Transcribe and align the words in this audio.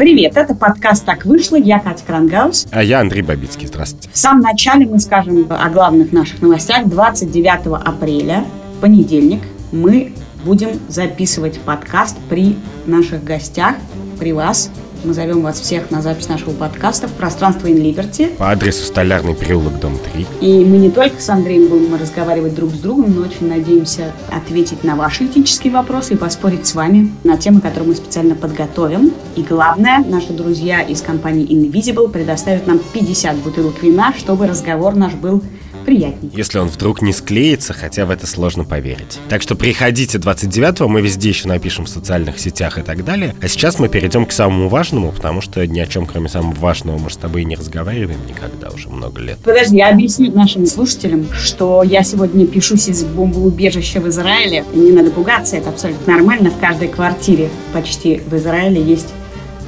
Привет, 0.00 0.38
это 0.38 0.54
подкаст 0.54 1.04
«Так 1.04 1.26
вышло». 1.26 1.56
Я 1.56 1.78
Катя 1.78 2.02
Крангаус. 2.06 2.68
А 2.70 2.82
я 2.82 3.00
Андрей 3.00 3.20
Бабицкий. 3.20 3.66
Здравствуйте. 3.66 4.08
В 4.10 4.16
самом 4.16 4.40
начале 4.40 4.86
мы 4.86 4.98
скажем 4.98 5.46
о 5.50 5.68
главных 5.68 6.10
наших 6.10 6.40
новостях. 6.40 6.88
29 6.88 7.66
апреля, 7.84 8.46
понедельник, 8.80 9.42
мы 9.72 10.14
будем 10.42 10.70
записывать 10.88 11.60
подкаст 11.60 12.16
при 12.30 12.56
наших 12.86 13.24
гостях, 13.24 13.74
при 14.18 14.32
вас, 14.32 14.70
мы 15.04 15.14
зовем 15.14 15.42
вас 15.42 15.60
всех 15.60 15.90
на 15.90 16.02
запись 16.02 16.28
нашего 16.28 16.50
подкаста 16.50 17.08
в 17.08 17.12
пространство 17.12 17.66
In 17.66 17.82
Liberty. 17.82 18.36
По 18.36 18.50
адресу 18.50 18.84
Столярный 18.84 19.34
переулок, 19.34 19.78
дом 19.80 19.98
3. 20.12 20.26
И 20.40 20.64
мы 20.64 20.76
не 20.76 20.90
только 20.90 21.20
с 21.20 21.28
Андреем 21.28 21.68
будем 21.68 21.94
разговаривать 21.94 22.54
друг 22.54 22.70
с 22.70 22.78
другом, 22.78 23.14
но 23.14 23.22
очень 23.22 23.48
надеемся 23.48 24.12
ответить 24.30 24.84
на 24.84 24.96
ваши 24.96 25.26
этические 25.26 25.72
вопросы 25.72 26.14
и 26.14 26.16
поспорить 26.16 26.66
с 26.66 26.74
вами 26.74 27.10
на 27.24 27.36
темы, 27.36 27.60
которые 27.60 27.88
мы 27.88 27.94
специально 27.94 28.34
подготовим. 28.34 29.12
И 29.36 29.42
главное, 29.42 30.04
наши 30.06 30.32
друзья 30.32 30.82
из 30.82 31.00
компании 31.00 31.46
Invisible 31.48 32.10
предоставят 32.10 32.66
нам 32.66 32.80
50 32.92 33.36
бутылок 33.38 33.82
вина, 33.82 34.12
чтобы 34.16 34.46
разговор 34.46 34.94
наш 34.94 35.14
был 35.14 35.42
приятней. 35.80 36.30
Если 36.34 36.58
он 36.58 36.68
вдруг 36.68 37.02
не 37.02 37.12
склеится, 37.12 37.72
хотя 37.72 38.06
в 38.06 38.10
это 38.10 38.26
сложно 38.26 38.64
поверить. 38.64 39.18
Так 39.28 39.42
что 39.42 39.54
приходите 39.54 40.18
29-го, 40.18 40.88
мы 40.88 41.00
везде 41.00 41.30
еще 41.30 41.48
напишем 41.48 41.86
в 41.86 41.88
социальных 41.88 42.38
сетях 42.38 42.78
и 42.78 42.82
так 42.82 43.04
далее. 43.04 43.34
А 43.42 43.48
сейчас 43.48 43.78
мы 43.78 43.88
перейдем 43.88 44.26
к 44.26 44.32
самому 44.32 44.68
важному, 44.68 45.12
потому 45.12 45.40
что 45.40 45.66
ни 45.66 45.80
о 45.80 45.86
чем, 45.86 46.06
кроме 46.06 46.28
самого 46.28 46.54
важного, 46.54 46.98
мы 46.98 47.10
с 47.10 47.16
тобой 47.16 47.44
не 47.44 47.56
разговариваем 47.56 48.20
никогда 48.28 48.70
уже 48.70 48.88
много 48.88 49.20
лет. 49.20 49.38
Подожди, 49.44 49.76
я 49.76 49.90
объясню 49.90 50.32
нашим 50.32 50.66
слушателям, 50.66 51.26
что 51.32 51.82
я 51.82 52.02
сегодня 52.02 52.46
пишусь 52.46 52.88
из 52.88 53.04
бомбоубежища 53.04 54.00
в 54.00 54.08
Израиле. 54.08 54.64
Не 54.74 54.92
надо 54.92 55.10
пугаться, 55.10 55.56
это 55.56 55.70
абсолютно 55.70 56.14
нормально. 56.14 56.50
В 56.50 56.58
каждой 56.58 56.88
квартире 56.88 57.50
почти 57.72 58.18
в 58.18 58.34
Израиле 58.34 58.82
есть 58.82 59.08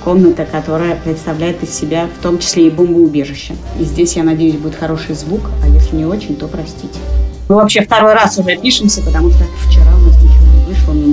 комната, 0.05 0.45
которая 0.45 0.97
представляет 0.97 1.62
из 1.62 1.70
себя 1.70 2.08
в 2.19 2.22
том 2.22 2.39
числе 2.39 2.67
и 2.67 2.70
бомбоубежище. 2.70 3.55
И 3.78 3.84
здесь, 3.84 4.17
я 4.17 4.25
надеюсь, 4.25 4.56
будет 4.56 4.75
хороший 4.75 5.14
звук, 5.14 5.42
а 5.62 5.69
если 5.69 5.97
не 5.97 6.05
очень, 6.05 6.36
то 6.36 6.48
простите. 6.48 6.98
Мы 7.48 7.56
вообще 7.56 7.83
второй 7.83 8.14
раз 8.14 8.39
уже 8.39 8.56
пишемся, 8.56 9.03
потому 9.03 9.30
что 9.30 9.45
вчера 9.67 9.91
нас 10.06 10.12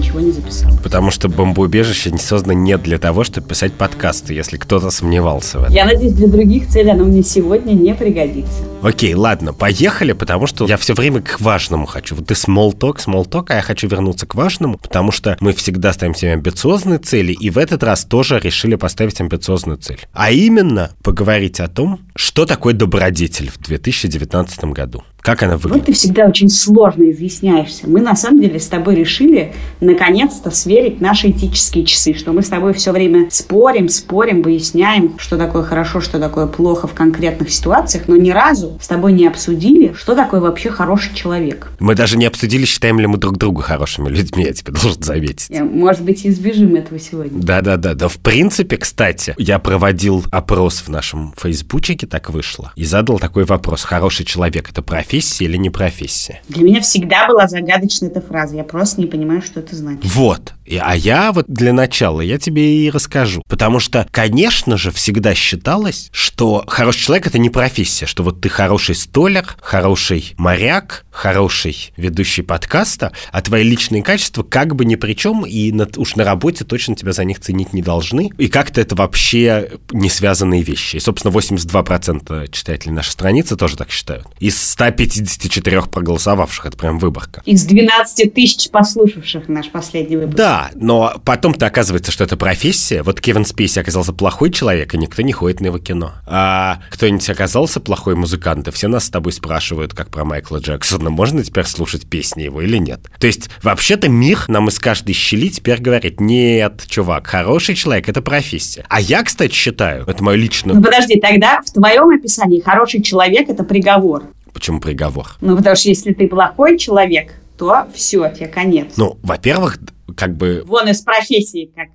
ничего 0.09 0.19
не 0.19 0.31
записал. 0.31 0.71
Потому 0.83 1.11
что 1.11 1.29
бомбоубежище 1.29 2.11
не 2.11 2.17
создано 2.17 2.53
не 2.53 2.77
для 2.77 2.97
того, 2.97 3.23
чтобы 3.23 3.47
писать 3.47 3.73
подкасты, 3.73 4.33
если 4.33 4.57
кто-то 4.57 4.89
сомневался 4.89 5.59
в 5.59 5.63
этом. 5.63 5.75
Я 5.75 5.85
надеюсь, 5.85 6.13
для 6.13 6.27
других 6.27 6.67
целей 6.67 6.91
оно 6.91 7.05
мне 7.05 7.23
сегодня 7.23 7.73
не 7.73 7.93
пригодится. 7.93 8.63
Окей, 8.81 9.13
ладно, 9.13 9.53
поехали, 9.53 10.13
потому 10.13 10.47
что 10.47 10.65
я 10.65 10.77
все 10.77 10.93
время 10.93 11.21
к 11.21 11.39
важному 11.39 11.85
хочу. 11.85 12.15
Вот 12.15 12.27
ты 12.27 12.33
small 12.33 12.73
talk, 12.73 12.97
small 12.97 13.27
talk, 13.27 13.45
а 13.49 13.55
я 13.55 13.61
хочу 13.61 13.87
вернуться 13.87 14.25
к 14.25 14.35
важному, 14.35 14.77
потому 14.77 15.11
что 15.11 15.37
мы 15.39 15.53
всегда 15.53 15.93
ставим 15.93 16.15
себе 16.15 16.33
амбициозные 16.33 16.99
цели, 16.99 17.33
и 17.33 17.49
в 17.49 17.57
этот 17.57 17.83
раз 17.83 18.05
тоже 18.05 18.39
решили 18.39 18.75
поставить 18.75 19.19
амбициозную 19.21 19.77
цель. 19.77 19.99
А 20.13 20.31
именно 20.31 20.91
поговорить 21.03 21.59
о 21.59 21.67
том, 21.67 21.99
что 22.15 22.45
такое 22.45 22.73
добродетель 22.73 23.49
в 23.49 23.59
2019 23.59 24.65
году. 24.65 25.03
Как 25.21 25.43
она 25.43 25.57
выглядит? 25.57 25.75
Вот 25.75 25.85
ты 25.85 25.93
всегда 25.93 26.25
очень 26.25 26.49
сложно 26.49 27.09
изъясняешься. 27.11 27.87
Мы 27.87 28.01
на 28.01 28.15
самом 28.15 28.41
деле 28.41 28.59
с 28.59 28.67
тобой 28.67 28.95
решили 28.95 29.53
наконец-то 29.81 30.49
сверить 30.49 31.01
наши 31.01 31.29
этические 31.29 31.85
часы, 31.85 32.13
что 32.13 32.31
мы 32.31 32.41
с 32.41 32.47
тобой 32.47 32.73
все 32.73 32.91
время 32.91 33.27
спорим, 33.29 33.89
спорим, 33.89 34.41
выясняем, 34.41 35.19
что 35.19 35.37
такое 35.37 35.63
хорошо, 35.63 35.99
что 35.99 36.19
такое 36.19 36.47
плохо 36.47 36.87
в 36.87 36.93
конкретных 36.93 37.49
ситуациях, 37.51 38.05
но 38.07 38.15
ни 38.15 38.31
разу 38.31 38.77
с 38.81 38.87
тобой 38.87 39.11
не 39.13 39.27
обсудили, 39.27 39.93
что 39.93 40.15
такое 40.15 40.39
вообще 40.39 40.69
хороший 40.69 41.13
человек. 41.13 41.71
Мы 41.79 41.95
даже 41.95 42.17
не 42.17 42.25
обсудили, 42.25 42.65
считаем 42.65 42.99
ли 42.99 43.07
мы 43.07 43.17
друг 43.17 43.37
друга 43.37 43.61
хорошими 43.61 44.09
людьми, 44.09 44.45
я 44.45 44.53
тебе 44.53 44.71
должен 44.71 45.03
заметить. 45.03 45.49
Может 45.59 46.03
быть, 46.03 46.25
избежим 46.25 46.75
этого 46.75 46.99
сегодня. 46.99 47.41
Да-да-да. 47.41 47.93
Да, 47.93 48.07
в 48.07 48.17
принципе, 48.17 48.77
кстати, 48.77 49.35
я 49.37 49.59
проводил 49.59 50.23
опрос 50.31 50.79
в 50.79 50.87
нашем 50.87 51.33
фейсбучике, 51.37 52.07
так 52.07 52.29
вышло, 52.29 52.71
и 52.75 52.85
задал 52.85 53.19
такой 53.19 53.43
вопрос. 53.43 53.83
Хороший 53.83 54.25
человек– 54.25 54.69
это 54.71 54.81
профессия 54.81 55.08
или 55.41 55.57
не 55.57 55.69
профессия? 55.69 56.41
Для 56.49 56.63
меня 56.63 56.81
всегда 56.81 57.27
была 57.27 57.47
загадочна 57.47 58.07
эта 58.07 58.21
фраза. 58.21 58.55
Я 58.55 58.63
просто 58.63 59.01
не 59.01 59.07
понимаю, 59.07 59.41
что 59.41 59.59
это 59.59 59.75
значит. 59.75 60.05
Вот. 60.05 60.53
И, 60.69 60.77
а 60.77 60.95
я 60.95 61.31
вот 61.31 61.45
для 61.47 61.73
начала, 61.73 62.21
я 62.21 62.37
тебе 62.37 62.85
и 62.85 62.91
расскажу. 62.91 63.41
Потому 63.47 63.79
что, 63.79 64.07
конечно 64.11 64.77
же, 64.77 64.91
всегда 64.91 65.33
считалось, 65.33 66.09
что 66.11 66.63
хороший 66.67 67.01
человек– 67.05 67.27
это 67.27 67.39
не 67.39 67.49
профессия, 67.49 68.05
что 68.05 68.21
вот 68.21 68.39
ты 68.39 68.49
хороший 68.49 68.93
столяр, 68.93 69.57
хороший 69.59 70.35
моряк, 70.37 71.05
хороший 71.09 71.91
ведущий 71.97 72.43
подкаста, 72.43 73.11
а 73.31 73.41
твои 73.41 73.63
личные 73.63 74.03
качества 74.03 74.43
как 74.43 74.75
бы 74.75 74.85
ни 74.85 74.95
при 74.95 75.13
чем, 75.13 75.43
и 75.45 75.71
на, 75.71 75.87
уж 75.97 76.15
на 76.15 76.23
работе 76.23 76.63
точно 76.63 76.95
тебя 76.95 77.13
за 77.13 77.25
них 77.25 77.39
ценить 77.39 77.73
не 77.73 77.81
должны. 77.81 78.29
И 78.37 78.47
как-то 78.47 78.79
это 78.79 78.95
вообще 78.95 79.71
не 79.91 80.09
связанные 80.09 80.61
вещи. 80.61 80.97
И, 80.97 80.99
собственно, 80.99 81.31
82% 81.31 82.51
читателей 82.51 82.93
нашей 82.93 83.09
страницы 83.09 83.55
тоже 83.55 83.75
так 83.75 83.89
считают. 83.89 84.27
Из 84.39 84.55
154 84.99 85.83
проголосовавших, 85.83 86.65
это 86.65 86.77
прям 86.77 86.99
выборка. 86.99 87.41
Из 87.45 87.63
12 87.63 88.33
тысяч 88.33 88.69
послушавших 88.69 89.47
наш 89.47 89.69
последний 89.69 90.17
выпуск. 90.17 90.35
Да, 90.35 90.71
но 90.75 91.21
потом-то 91.23 91.65
оказывается, 91.65 92.11
что 92.11 92.25
это 92.25 92.35
профессия. 92.35 93.01
Вот 93.03 93.21
Кевин 93.21 93.45
Спейси 93.45 93.79
оказался 93.79 94.11
плохой 94.11 94.51
человек, 94.51 94.93
и 94.93 94.97
никто 94.97 95.21
не 95.21 95.31
ходит 95.31 95.61
на 95.61 95.67
его 95.67 95.79
кино. 95.79 96.13
А 96.27 96.79
кто-нибудь 96.89 97.29
оказался 97.29 97.79
плохой 97.79 98.15
музыкант, 98.15 98.67
и 98.67 98.71
все 98.71 98.89
нас 98.89 99.05
с 99.05 99.09
тобой 99.09 99.31
спрашивают, 99.31 99.93
как 99.93 100.09
про 100.09 100.25
Майкла 100.25 100.57
Джексона, 100.57 101.09
можно 101.09 101.43
теперь 101.43 101.65
слушать 101.65 102.09
песни 102.09 102.43
его 102.43 102.61
или 102.61 102.77
нет. 102.77 102.99
То 103.19 103.27
есть, 103.27 103.49
вообще-то 103.63 104.09
мир 104.09 104.45
нам 104.49 104.67
из 104.67 104.79
каждой 104.79 105.13
щели 105.13 105.49
теперь 105.49 105.79
говорит, 105.79 106.19
нет, 106.19 106.83
чувак, 106.87 107.27
хороший 107.27 107.75
человек— 107.75 108.09
это 108.09 108.21
профессия. 108.21 108.85
А 108.89 108.99
я, 108.99 109.23
кстати, 109.23 109.53
считаю, 109.53 110.05
это 110.05 110.21
мое 110.23 110.35
личное... 110.35 110.75
Ну 110.75 110.83
подожди, 110.83 111.19
тогда 111.19 111.61
в 111.61 111.71
твоем 111.71 112.09
описании 112.09 112.59
хороший 112.59 113.01
человек— 113.01 113.47
это 113.49 113.63
приговор. 113.63 114.23
Почему 114.59 114.81
приговор? 114.81 115.37
Ну, 115.39 115.55
потому 115.55 115.77
что 115.77 115.87
если 115.87 116.11
ты 116.11 116.27
плохой 116.27 116.77
человек, 116.77 117.33
то 117.57 117.87
все, 117.93 118.29
тебе 118.29 118.47
конец. 118.47 118.95
Ну, 118.97 119.17
во-первых, 119.23 119.77
как 120.17 120.35
бы... 120.35 120.63
Вон 120.65 120.89
из 120.89 120.99
профессии, 120.99 121.71
как 121.73 121.87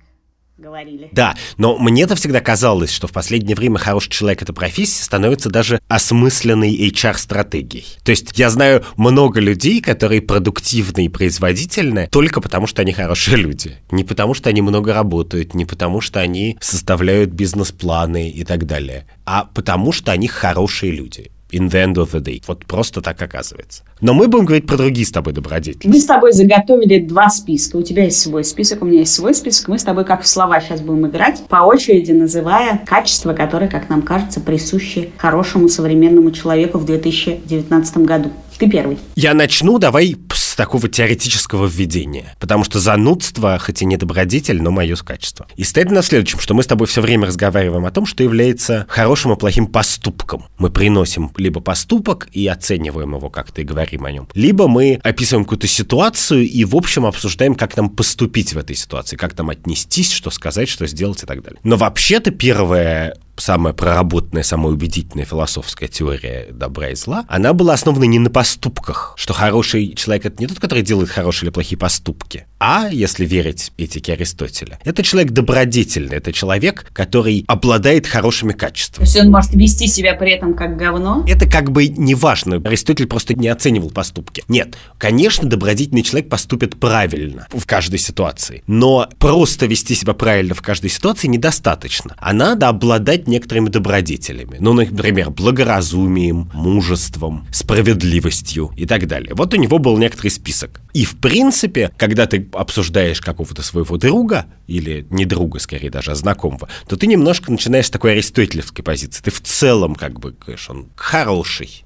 говорили. 0.57 1.09
Да, 1.11 1.35
но 1.57 1.77
мне-то 1.77 2.15
всегда 2.15 2.41
казалось, 2.41 2.91
что 2.91 3.05
в 3.05 3.11
последнее 3.11 3.55
время 3.55 3.77
хороший 3.77 4.09
человек 4.09 4.41
эта 4.41 4.51
профессия 4.51 5.03
становится 5.03 5.51
даже 5.51 5.79
осмысленной 5.87 6.75
HR-стратегией. 6.89 7.85
То 8.03 8.09
есть 8.09 8.35
я 8.35 8.49
знаю 8.49 8.83
много 8.97 9.39
людей, 9.39 9.79
которые 9.79 10.23
продуктивны 10.23 11.05
и 11.05 11.09
производительны 11.09 12.09
только 12.11 12.41
потому, 12.41 12.65
что 12.65 12.81
они 12.81 12.93
хорошие 12.93 13.37
люди. 13.37 13.75
Не 13.91 14.03
потому, 14.03 14.33
что 14.33 14.49
они 14.49 14.63
много 14.63 14.91
работают, 14.91 15.53
не 15.53 15.65
потому, 15.65 16.01
что 16.01 16.19
они 16.19 16.57
составляют 16.61 17.29
бизнес-планы 17.29 18.31
и 18.31 18.43
так 18.43 18.65
далее, 18.65 19.05
а 19.23 19.43
потому, 19.53 19.91
что 19.91 20.11
они 20.11 20.27
хорошие 20.27 20.91
люди 20.91 21.29
in 21.51 21.69
the 21.69 21.83
end 21.83 21.95
of 21.95 22.11
the 22.11 22.21
day. 22.21 22.41
Вот 22.47 22.65
просто 22.65 23.01
так 23.01 23.21
оказывается. 23.21 23.83
Но 24.01 24.13
мы 24.13 24.27
будем 24.27 24.45
говорить 24.45 24.67
про 24.67 24.77
другие 24.77 25.05
с 25.05 25.11
тобой 25.11 25.33
добродетели. 25.33 25.89
Мы 25.89 25.99
с 25.99 26.05
тобой 26.05 26.31
заготовили 26.33 26.99
два 26.99 27.29
списка. 27.29 27.77
У 27.77 27.81
тебя 27.81 28.03
есть 28.03 28.19
свой 28.19 28.43
список, 28.43 28.81
у 28.81 28.85
меня 28.85 28.99
есть 28.99 29.13
свой 29.13 29.33
список. 29.33 29.67
Мы 29.67 29.79
с 29.79 29.83
тобой 29.83 30.05
как 30.05 30.23
в 30.23 30.27
слова 30.27 30.59
сейчас 30.59 30.81
будем 30.81 31.07
играть, 31.07 31.43
по 31.47 31.57
очереди 31.57 32.11
называя 32.11 32.81
качества, 32.85 33.33
которые, 33.33 33.69
как 33.69 33.89
нам 33.89 34.01
кажется, 34.01 34.41
присущи 34.41 35.11
хорошему 35.17 35.69
современному 35.69 36.31
человеку 36.31 36.77
в 36.77 36.85
2019 36.85 37.97
году. 37.97 38.31
Ты 38.57 38.69
первый. 38.69 38.97
Я 39.15 39.33
начну, 39.33 39.79
давай 39.79 40.15
с 40.33 40.44
такого 40.55 40.89
теоретического 40.89 41.67
введения. 41.67 42.35
Потому 42.39 42.63
что 42.63 42.79
занудство, 42.79 43.59
хоть 43.59 43.81
и 43.81 43.85
не 43.85 43.97
добродетель, 43.97 44.61
но 44.61 44.71
мое 44.71 44.95
качество. 44.95 45.47
И 45.57 45.63
стоит 45.63 45.91
на 45.91 46.01
следующем, 46.01 46.39
что 46.39 46.53
мы 46.53 46.63
с 46.63 46.67
тобой 46.67 46.87
все 46.87 47.01
время 47.01 47.27
разговариваем 47.27 47.85
о 47.85 47.91
том, 47.91 48.05
что 48.05 48.23
является 48.23 48.85
хорошим 48.87 49.33
и 49.33 49.35
плохим 49.35 49.67
поступком. 49.67 50.45
Мы 50.57 50.69
приносим 50.69 51.31
либо 51.37 51.59
поступок 51.59 52.29
и 52.31 52.47
оцениваем 52.47 53.15
его 53.15 53.29
как-то 53.29 53.61
и 53.61 53.63
говорим 53.63 54.05
о 54.05 54.11
нем, 54.11 54.27
либо 54.33 54.67
мы 54.67 54.99
описываем 55.03 55.45
какую-то 55.45 55.67
ситуацию 55.67 56.47
и, 56.47 56.63
в 56.65 56.75
общем, 56.75 57.05
обсуждаем, 57.05 57.55
как 57.55 57.75
нам 57.75 57.89
поступить 57.89 58.53
в 58.53 58.57
этой 58.57 58.75
ситуации, 58.75 59.15
как 59.15 59.37
нам 59.37 59.49
отнестись, 59.49 60.11
что 60.11 60.29
сказать, 60.29 60.69
что 60.69 60.87
сделать 60.87 61.23
и 61.23 61.25
так 61.25 61.41
далее. 61.43 61.59
Но 61.63 61.75
вообще-то 61.77 62.31
первое 62.31 63.17
самая 63.37 63.73
проработанная, 63.73 64.43
самая 64.43 64.73
убедительная 64.73 65.25
философская 65.25 65.87
теория 65.87 66.47
добра 66.51 66.89
и 66.89 66.95
зла, 66.95 67.25
она 67.27 67.53
была 67.53 67.73
основана 67.73 68.05
не 68.05 68.19
на 68.19 68.29
поступках, 68.29 69.13
что 69.17 69.33
хороший 69.33 69.93
человек— 69.93 70.25
это 70.27 70.41
не 70.41 70.47
тот, 70.47 70.59
который 70.59 70.83
делает 70.83 71.09
хорошие 71.09 71.47
или 71.47 71.53
плохие 71.53 71.77
поступки, 71.77 72.45
а, 72.59 72.89
если 72.91 73.25
верить 73.25 73.71
этике 73.77 74.13
Аристотеля, 74.13 74.79
это 74.83 75.03
человек 75.03 75.31
добродетельный, 75.31 76.17
это 76.17 76.31
человек, 76.33 76.89
который 76.93 77.43
обладает 77.47 78.07
хорошими 78.07 78.53
качествами. 78.53 79.05
То 79.05 79.11
есть 79.11 79.25
он 79.25 79.31
может 79.31 79.53
вести 79.53 79.87
себя 79.87 80.15
при 80.15 80.31
этом 80.31 80.55
как 80.55 80.77
говно? 80.77 81.23
Это 81.27 81.47
как 81.47 81.71
бы 81.71 81.87
не 81.87 82.15
важно. 82.15 82.55
Аристотель 82.55 83.07
просто 83.07 83.33
не 83.35 83.49
оценивал 83.49 83.91
поступки. 83.91 84.43
Нет, 84.47 84.77
конечно, 84.97 85.47
добродетельный 85.47 86.01
человек 86.01 86.29
поступит 86.29 86.79
правильно 86.79 87.47
в 87.51 87.65
каждой 87.65 87.99
ситуации, 87.99 88.63
но 88.67 89.09
просто 89.19 89.65
вести 89.65 89.93
себя 89.93 90.13
правильно 90.13 90.55
в 90.55 90.61
каждой 90.61 90.89
ситуации 90.89 91.27
недостаточно. 91.27 92.15
А 92.17 92.33
надо 92.33 92.69
обладать 92.69 93.24
некоторыми 93.27 93.69
добродетелями. 93.69 94.57
Ну, 94.59 94.73
например, 94.73 95.29
благоразумием, 95.29 96.49
мужеством, 96.53 97.47
справедливостью 97.51 98.71
и 98.75 98.85
так 98.85 99.07
далее. 99.07 99.33
Вот 99.33 99.53
у 99.53 99.57
него 99.57 99.77
был 99.77 99.97
некоторый 99.97 100.29
список. 100.29 100.81
И, 100.93 101.05
в 101.05 101.17
принципе, 101.17 101.91
когда 101.97 102.25
ты 102.25 102.47
обсуждаешь 102.53 103.21
какого-то 103.21 103.61
своего 103.63 103.97
друга, 103.97 104.45
или 104.67 105.05
не 105.09 105.25
друга, 105.25 105.59
скорее 105.59 105.89
даже, 105.89 106.11
а 106.11 106.15
знакомого, 106.15 106.69
то 106.87 106.95
ты 106.95 107.07
немножко 107.07 107.51
начинаешь 107.51 107.87
с 107.87 107.91
такой 107.91 108.13
аристотелевской 108.13 108.83
позиции. 108.83 109.21
Ты 109.23 109.31
в 109.31 109.41
целом, 109.41 109.95
как 109.95 110.19
бы, 110.19 110.31
говоришь, 110.31 110.69
он 110.69 110.87
хороший, 110.95 111.84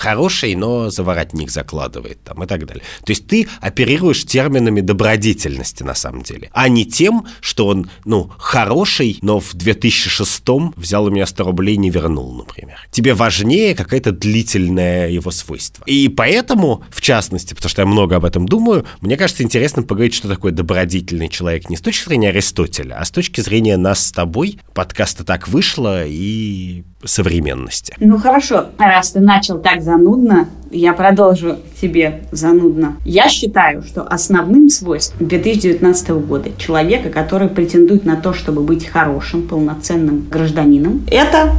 хороший, 0.00 0.54
но 0.54 0.88
заворотник 0.90 1.50
закладывает 1.50 2.22
там 2.24 2.42
и 2.42 2.46
так 2.46 2.66
далее. 2.66 2.82
То 3.04 3.10
есть 3.10 3.26
ты 3.26 3.48
оперируешь 3.60 4.24
терминами 4.24 4.80
добродетельности 4.80 5.82
на 5.82 5.94
самом 5.94 6.22
деле, 6.22 6.48
а 6.52 6.68
не 6.68 6.86
тем, 6.86 7.26
что 7.40 7.66
он, 7.66 7.90
ну, 8.06 8.32
хороший, 8.38 9.18
но 9.20 9.40
в 9.40 9.52
2006 9.54 10.42
взял 10.76 11.04
у 11.04 11.10
меня 11.10 11.26
100 11.26 11.44
рублей 11.44 11.74
и 11.74 11.78
не 11.78 11.90
вернул, 11.90 12.32
например. 12.32 12.78
Тебе 12.90 13.12
важнее 13.12 13.74
какое-то 13.74 14.12
длительное 14.12 15.10
его 15.10 15.30
свойство. 15.30 15.84
И 15.84 16.08
поэтому, 16.08 16.82
в 16.90 17.02
частности, 17.02 17.52
потому 17.52 17.68
что 17.68 17.82
я 17.82 17.86
много 17.86 18.16
об 18.16 18.24
этом 18.24 18.48
думаю, 18.48 18.86
мне 19.02 19.18
кажется 19.18 19.42
интересно 19.42 19.82
поговорить, 19.82 20.14
что 20.14 20.28
такое 20.28 20.52
добродетельный 20.52 21.28
человек 21.28 21.68
не 21.68 21.76
с 21.76 21.80
точки 21.80 22.08
зрения 22.08 22.30
Аристотеля, 22.30 22.94
а 22.94 23.04
с 23.04 23.10
точки 23.10 23.42
зрения 23.42 23.76
нас 23.76 24.06
с 24.06 24.12
тобой. 24.12 24.58
Подкаста 24.72 25.24
так 25.24 25.46
вышло 25.48 26.06
и 26.06 26.84
современности. 27.04 27.94
Ну 27.98 28.18
хорошо, 28.18 28.66
раз 28.78 29.12
ты 29.12 29.20
начал 29.20 29.58
так 29.58 29.82
занудно, 29.82 30.48
я 30.70 30.92
продолжу 30.92 31.56
тебе 31.80 32.22
занудно. 32.30 32.96
Я 33.04 33.28
считаю, 33.28 33.82
что 33.82 34.02
основным 34.02 34.68
свойством 34.68 35.26
2019 35.26 36.10
года 36.10 36.50
человека, 36.58 37.10
который 37.10 37.48
претендует 37.48 38.04
на 38.04 38.16
то, 38.16 38.32
чтобы 38.32 38.62
быть 38.62 38.86
хорошим, 38.86 39.48
полноценным 39.48 40.28
гражданином, 40.30 41.02
это 41.10 41.52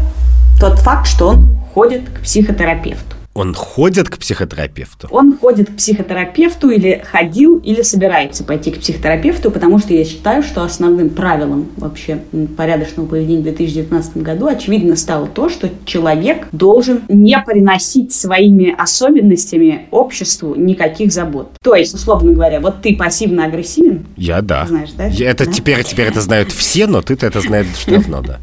тот 0.60 0.80
факт, 0.80 1.08
что 1.08 1.30
он 1.30 1.48
ходит 1.74 2.10
к 2.10 2.22
психотерапевту. 2.22 3.20
Он 3.33 3.54
ходит 3.54 4.10
к 4.10 4.18
психотерапевту? 4.18 5.07
Он 5.10 5.38
ходит 5.38 5.69
к 5.69 5.78
психотерапевту 5.78 6.69
или 6.69 7.01
ходил, 7.06 7.57
или 7.60 7.81
собирается 7.81 8.44
пойти 8.44 8.72
к 8.72 8.80
психотерапевту, 8.80 9.51
потому 9.51 9.80
что 9.80 9.94
я 9.94 10.04
считаю, 10.04 10.44
что 10.44 10.63
основным 10.63 11.10
правилом 11.10 11.69
вообще 11.78 12.22
порядочного 12.57 13.07
поведения 13.07 13.39
в 13.39 13.44
2019 13.44 14.18
году 14.18 14.48
очевидно 14.48 14.98
стало 14.98 15.28
то, 15.28 15.48
что 15.48 15.69
человек 15.86 16.48
должен 16.51 17.04
не 17.07 17.39
приносить 17.39 18.13
своими 18.13 18.75
особенностями 18.78 19.88
обществу 19.92 20.56
никаких 20.56 21.13
забот. 21.13 21.51
То 21.63 21.75
есть, 21.75 21.94
условно 21.94 22.33
говоря, 22.33 22.60
вот 22.60 22.81
ты 22.81 22.98
пассивно-агрессивен. 22.98 24.06
Я 24.18 24.42
да. 24.42 24.66
Знаешь, 24.66 24.92
да? 24.98 25.06
Я, 25.06 25.30
это 25.30 25.45
да? 25.45 25.51
теперь, 25.54 25.83
теперь 25.83 26.07
это 26.07 26.19
знают 26.19 26.51
все, 26.51 26.86
но 26.86 27.01
ты-то 27.01 27.28
это 27.28 27.39
знаешь 27.39 27.68
давно, 27.88 28.22
да. 28.22 28.39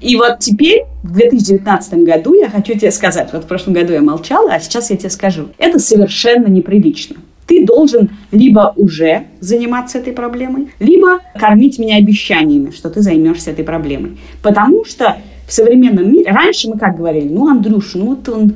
И 0.00 0.14
вот 0.16 0.38
теперь, 0.38 0.84
в 1.02 1.12
2019 1.12 2.04
году, 2.04 2.34
я 2.34 2.48
хочу 2.48 2.74
тебе 2.74 2.92
сказать, 2.92 3.30
вот 3.32 3.44
в 3.44 3.46
прошлом 3.46 3.74
году 3.74 3.95
я 3.96 4.02
молчала, 4.02 4.52
а 4.52 4.60
сейчас 4.60 4.90
я 4.90 4.96
тебе 4.96 5.10
скажу. 5.10 5.48
Это 5.58 5.78
совершенно 5.78 6.46
неприлично. 6.46 7.16
Ты 7.46 7.64
должен 7.64 8.10
либо 8.32 8.72
уже 8.76 9.26
заниматься 9.40 9.98
этой 9.98 10.12
проблемой, 10.12 10.72
либо 10.80 11.20
кормить 11.38 11.78
меня 11.78 11.96
обещаниями, 11.96 12.70
что 12.70 12.90
ты 12.90 13.02
займешься 13.02 13.52
этой 13.52 13.64
проблемой. 13.64 14.18
Потому 14.42 14.84
что 14.84 15.16
в 15.46 15.52
современном 15.52 16.12
мире, 16.12 16.32
раньше 16.32 16.68
мы 16.68 16.78
как 16.78 16.96
говорили, 16.96 17.28
ну, 17.28 17.48
Андрюш, 17.48 17.94
ну, 17.94 18.06
вот 18.06 18.28
он, 18.28 18.54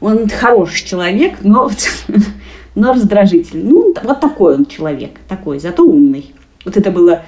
он 0.00 0.28
хороший 0.28 0.84
человек, 0.84 1.38
но, 1.42 1.70
но 2.74 2.92
раздражительный. 2.92 3.70
Ну, 3.70 3.94
вот 4.02 4.20
такой 4.20 4.56
он 4.56 4.66
человек, 4.66 5.12
такой, 5.28 5.60
зато 5.60 5.84
умный. 5.84 6.34
Вот 6.64 6.76
это 6.76 6.90
было 6.90 7.22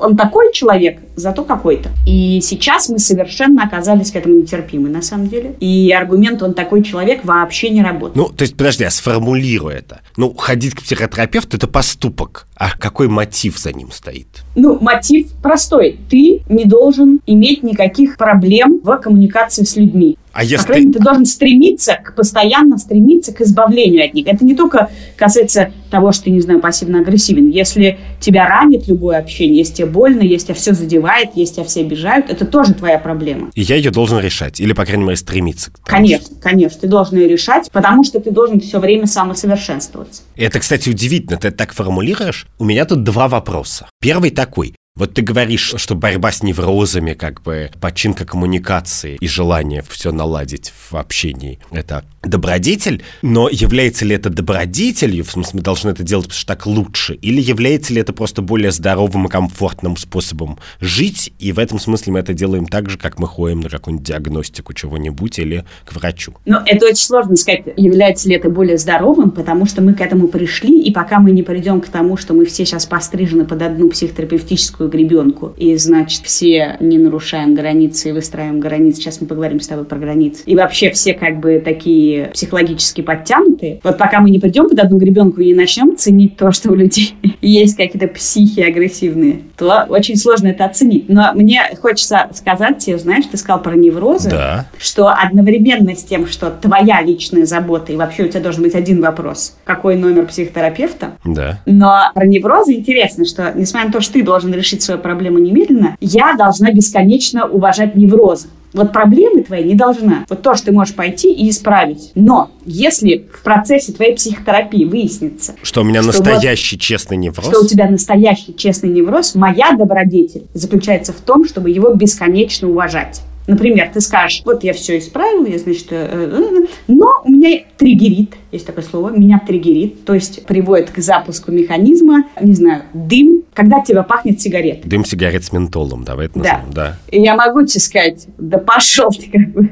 он 0.00 0.16
такой 0.16 0.52
человек, 0.52 1.00
зато 1.16 1.44
какой-то. 1.44 1.90
И 2.06 2.40
сейчас 2.40 2.88
мы 2.88 2.98
совершенно 2.98 3.64
оказались 3.64 4.10
к 4.10 4.16
этому 4.16 4.36
нетерпимы, 4.36 4.88
на 4.88 5.02
самом 5.02 5.28
деле. 5.28 5.54
И 5.60 5.92
аргумент 5.92 6.42
«он 6.42 6.54
такой 6.54 6.82
человек» 6.82 7.24
вообще 7.24 7.70
не 7.70 7.82
работает. 7.82 8.16
Ну, 8.16 8.28
то 8.28 8.42
есть, 8.42 8.56
подожди, 8.56 8.84
я 8.84 8.90
сформулирую 8.90 9.74
это. 9.74 10.00
Ну, 10.16 10.32
ходить 10.34 10.74
к 10.74 10.82
психотерапевту– 10.82 11.56
это 11.58 11.66
поступок. 11.66 12.46
А 12.56 12.76
какой 12.78 13.08
мотив 13.08 13.58
за 13.58 13.72
ним 13.72 13.90
стоит? 13.90 14.28
Ну, 14.54 14.78
мотив 14.80 15.32
простой. 15.42 15.98
Ты 16.10 16.42
не 16.48 16.64
должен 16.64 17.20
иметь 17.26 17.62
никаких 17.62 18.16
проблем 18.16 18.80
в 18.82 18.96
коммуникации 18.98 19.64
с 19.64 19.76
людьми. 19.76 20.16
А 20.32 20.42
если... 20.42 20.56
По 20.58 20.64
крайней 20.64 20.86
мере, 20.86 20.98
ты 20.98 21.04
должен 21.04 21.26
стремиться, 21.26 21.98
к, 22.02 22.14
постоянно 22.14 22.78
стремиться 22.78 23.32
к 23.32 23.40
избавлению 23.40 24.04
от 24.04 24.14
них. 24.14 24.26
Это 24.26 24.44
не 24.44 24.54
только 24.54 24.90
касается 25.16 25.72
того, 25.90 26.12
что 26.12 26.24
ты, 26.24 26.30
не 26.30 26.40
знаю, 26.40 26.60
пассивно-агрессивен. 26.60 27.48
Если 27.50 27.98
тебя 28.20 28.46
ранит 28.48 28.88
любое 28.88 29.18
общение, 29.18 29.58
если 29.58 29.74
тебе 29.74 29.86
больно, 29.86 30.22
если 30.22 30.46
тебя 30.46 30.54
все 30.54 30.72
задевает, 30.72 31.30
если 31.34 31.56
тебя 31.56 31.64
все 31.64 31.80
обижают, 31.80 32.30
это 32.30 32.46
тоже 32.46 32.74
твоя 32.74 32.98
проблема. 32.98 33.50
И 33.54 33.62
я 33.62 33.76
ее 33.76 33.90
должен 33.90 34.18
решать, 34.18 34.60
или, 34.60 34.72
по 34.72 34.84
крайней 34.84 35.04
мере, 35.04 35.16
стремиться 35.16 35.70
к 35.70 35.74
тому, 35.74 35.84
Конечно, 35.98 36.26
что... 36.26 36.34
конечно, 36.36 36.80
ты 36.80 36.86
должен 36.88 37.18
ее 37.18 37.28
решать, 37.28 37.70
потому 37.70 38.04
что 38.04 38.20
ты 38.20 38.30
должен 38.30 38.60
все 38.60 38.78
время 38.78 39.06
самосовершенствоваться. 39.06 40.22
Это, 40.36 40.60
кстати, 40.60 40.88
удивительно, 40.88 41.38
ты 41.38 41.50
так 41.50 41.72
формулируешь. 41.72 42.46
У 42.58 42.64
меня 42.64 42.84
тут 42.84 43.04
два 43.04 43.28
вопроса. 43.28 43.86
Первый 44.00 44.30
такой. 44.30 44.74
Вот 44.94 45.14
ты 45.14 45.22
говоришь, 45.22 45.72
что 45.78 45.94
борьба 45.94 46.30
с 46.30 46.42
неврозами, 46.42 47.14
как 47.14 47.40
бы 47.40 47.70
починка 47.80 48.26
коммуникации 48.26 49.16
и 49.18 49.26
желание 49.26 49.82
все 49.88 50.12
наладить 50.12 50.70
в 50.70 50.94
общении– 50.94 51.58
это 51.70 52.04
добродетель, 52.22 53.02
но 53.22 53.48
является 53.48 54.04
ли 54.04 54.14
это 54.14 54.28
добродетелью, 54.28 55.24
в 55.24 55.30
смысле 55.30 55.52
мы 55.54 55.62
должны 55.62 55.90
это 55.90 56.02
делать, 56.02 56.26
потому 56.26 56.38
что 56.38 56.46
так 56.46 56.66
лучше, 56.66 57.14
или 57.14 57.40
является 57.40 57.94
ли 57.94 58.02
это 58.02 58.12
просто 58.12 58.42
более 58.42 58.70
здоровым 58.70 59.26
и 59.26 59.30
комфортным 59.30 59.96
способом 59.96 60.58
жить, 60.78 61.32
и 61.38 61.52
в 61.52 61.58
этом 61.58 61.78
смысле 61.78 62.12
мы 62.12 62.18
это 62.18 62.34
делаем 62.34 62.66
так 62.66 62.90
же, 62.90 62.98
как 62.98 63.18
мы 63.18 63.26
ходим 63.26 63.60
на 63.60 63.70
какую-нибудь 63.70 64.06
диагностику 64.06 64.74
чего-нибудь 64.74 65.38
или 65.38 65.64
к 65.86 65.94
врачу? 65.94 66.34
Ну, 66.44 66.58
это 66.66 66.84
очень 66.84 66.96
сложно 66.96 67.36
сказать, 67.36 67.64
является 67.78 68.28
ли 68.28 68.36
это 68.36 68.50
более 68.50 68.76
здоровым, 68.76 69.30
потому 69.30 69.64
что 69.64 69.80
мы 69.80 69.94
к 69.94 70.02
этому 70.02 70.28
пришли, 70.28 70.82
и 70.82 70.92
пока 70.92 71.18
мы 71.18 71.30
не 71.30 71.42
придем 71.42 71.80
к 71.80 71.88
тому, 71.88 72.18
что 72.18 72.34
мы 72.34 72.44
все 72.44 72.66
сейчас 72.66 72.84
пострижены 72.84 73.46
под 73.46 73.62
одну 73.62 73.88
психотерапевтическую 73.88 74.81
гребенку, 74.88 75.52
и, 75.56 75.76
значит, 75.76 76.22
все 76.24 76.76
не 76.80 76.98
нарушаем 76.98 77.54
границы 77.54 78.10
и 78.10 78.12
выстраиваем 78.12 78.60
границы, 78.60 79.00
сейчас 79.00 79.20
мы 79.20 79.26
поговорим 79.26 79.60
с 79.60 79.68
тобой 79.68 79.84
про 79.84 79.98
границы, 79.98 80.42
и 80.46 80.56
вообще 80.56 80.90
все 80.90 81.14
как 81.14 81.40
бы 81.40 81.60
такие 81.64 82.26
психологически 82.32 83.00
подтянутые. 83.00 83.80
Вот 83.82 83.98
пока 83.98 84.20
мы 84.20 84.30
не 84.30 84.38
придем 84.38 84.68
под 84.68 84.78
одну 84.78 84.98
гребенку 84.98 85.40
и 85.40 85.46
не 85.46 85.54
начнем 85.54 85.96
ценить 85.96 86.36
то, 86.36 86.52
что 86.52 86.70
у 86.70 86.74
людей 86.74 87.14
есть 87.40 87.76
какие-то 87.76 88.08
психи 88.08 88.60
агрессивные, 88.60 89.42
то 89.56 89.86
очень 89.88 90.16
сложно 90.16 90.48
это 90.48 90.64
оценить. 90.64 91.08
Но 91.08 91.32
мне 91.34 91.62
хочется 91.80 92.28
сказать 92.32 92.78
тебе, 92.78 92.98
знаешь, 92.98 93.24
ты 93.30 93.36
сказал 93.36 93.62
про 93.62 93.74
неврозы, 93.76 94.30
да. 94.30 94.66
что 94.78 95.08
одновременно 95.08 95.94
с 95.94 96.02
тем, 96.02 96.26
что 96.26 96.50
твоя 96.50 97.02
личная 97.02 97.46
забота, 97.46 97.92
и 97.92 97.96
вообще 97.96 98.24
у 98.24 98.28
тебя 98.28 98.40
должен 98.40 98.62
быть 98.62 98.74
один 98.74 99.00
вопрос, 99.00 99.56
какой 99.64 99.96
номер 99.96 100.26
психотерапевта, 100.26 101.12
да. 101.24 101.60
но 101.66 102.10
про 102.14 102.26
неврозы 102.26 102.74
интересно, 102.74 103.24
что 103.24 103.52
несмотря 103.54 103.88
на 103.88 103.92
то, 103.92 104.00
что 104.00 104.14
ты 104.14 104.22
должен 104.22 104.52
решить 104.54 104.71
свою 104.80 105.00
проблему 105.00 105.38
немедленно, 105.38 105.96
я 106.00 106.34
должна 106.38 106.70
бесконечно 106.70 107.46
уважать 107.46 107.96
неврозы. 107.96 108.46
Вот 108.72 108.92
проблемы 108.92 109.42
твои 109.42 109.64
не 109.64 109.74
должна. 109.74 110.24
Вот 110.28 110.42
то, 110.42 110.54
что 110.54 110.66
ты 110.66 110.72
можешь 110.72 110.94
пойти 110.94 111.32
и 111.32 111.50
исправить. 111.50 112.12
Но 112.14 112.50
если 112.64 113.26
в 113.32 113.42
процессе 113.42 113.92
твоей 113.92 114.14
психотерапии 114.14 114.84
выяснится... 114.84 115.54
Что 115.62 115.82
у 115.82 115.84
меня 115.84 116.00
что 116.02 116.12
настоящий 116.12 116.76
вот, 116.76 116.82
честный 116.82 117.18
невроз. 117.18 117.48
Что 117.48 117.60
у 117.60 117.66
тебя 117.66 117.90
настоящий 117.90 118.54
честный 118.56 118.88
невроз, 118.88 119.34
моя 119.34 119.72
добродетель 119.72 120.44
заключается 120.54 121.12
в 121.12 121.20
том, 121.20 121.44
чтобы 121.46 121.70
его 121.70 121.92
бесконечно 121.92 122.68
уважать. 122.68 123.22
Например, 123.46 123.90
ты 123.92 124.00
скажешь, 124.00 124.42
вот 124.44 124.62
я 124.62 124.72
все 124.72 124.98
исправил, 124.98 125.44
я, 125.46 125.58
значит, 125.58 125.88
э, 125.90 126.08
э, 126.10 126.64
э, 126.64 126.66
но 126.88 127.22
у 127.24 127.30
меня 127.30 127.62
триггерит, 127.76 128.34
есть 128.52 128.66
такое 128.66 128.84
слово, 128.84 129.10
меня 129.10 129.40
триггерит, 129.44 130.04
то 130.04 130.14
есть 130.14 130.46
приводит 130.46 130.90
к 130.90 130.98
запуску 130.98 131.50
механизма, 131.50 132.24
не 132.40 132.54
знаю, 132.54 132.84
дым, 132.92 133.42
когда 133.52 133.80
тебя 133.80 134.02
пахнет 134.04 134.40
сигарет. 134.40 134.86
Дым 134.86 135.04
сигарет 135.04 135.44
с 135.44 135.52
ментолом, 135.52 136.04
давай 136.04 136.26
это 136.26 136.38
назовем, 136.38 136.70
да. 136.72 136.82
да. 136.82 136.98
И 137.10 137.20
я 137.20 137.34
могу 137.34 137.64
тебе 137.66 137.80
сказать, 137.80 138.26
да 138.38 138.58
пошел 138.58 139.10
ты 139.10 139.30
как 139.30 139.52
бы. 139.52 139.70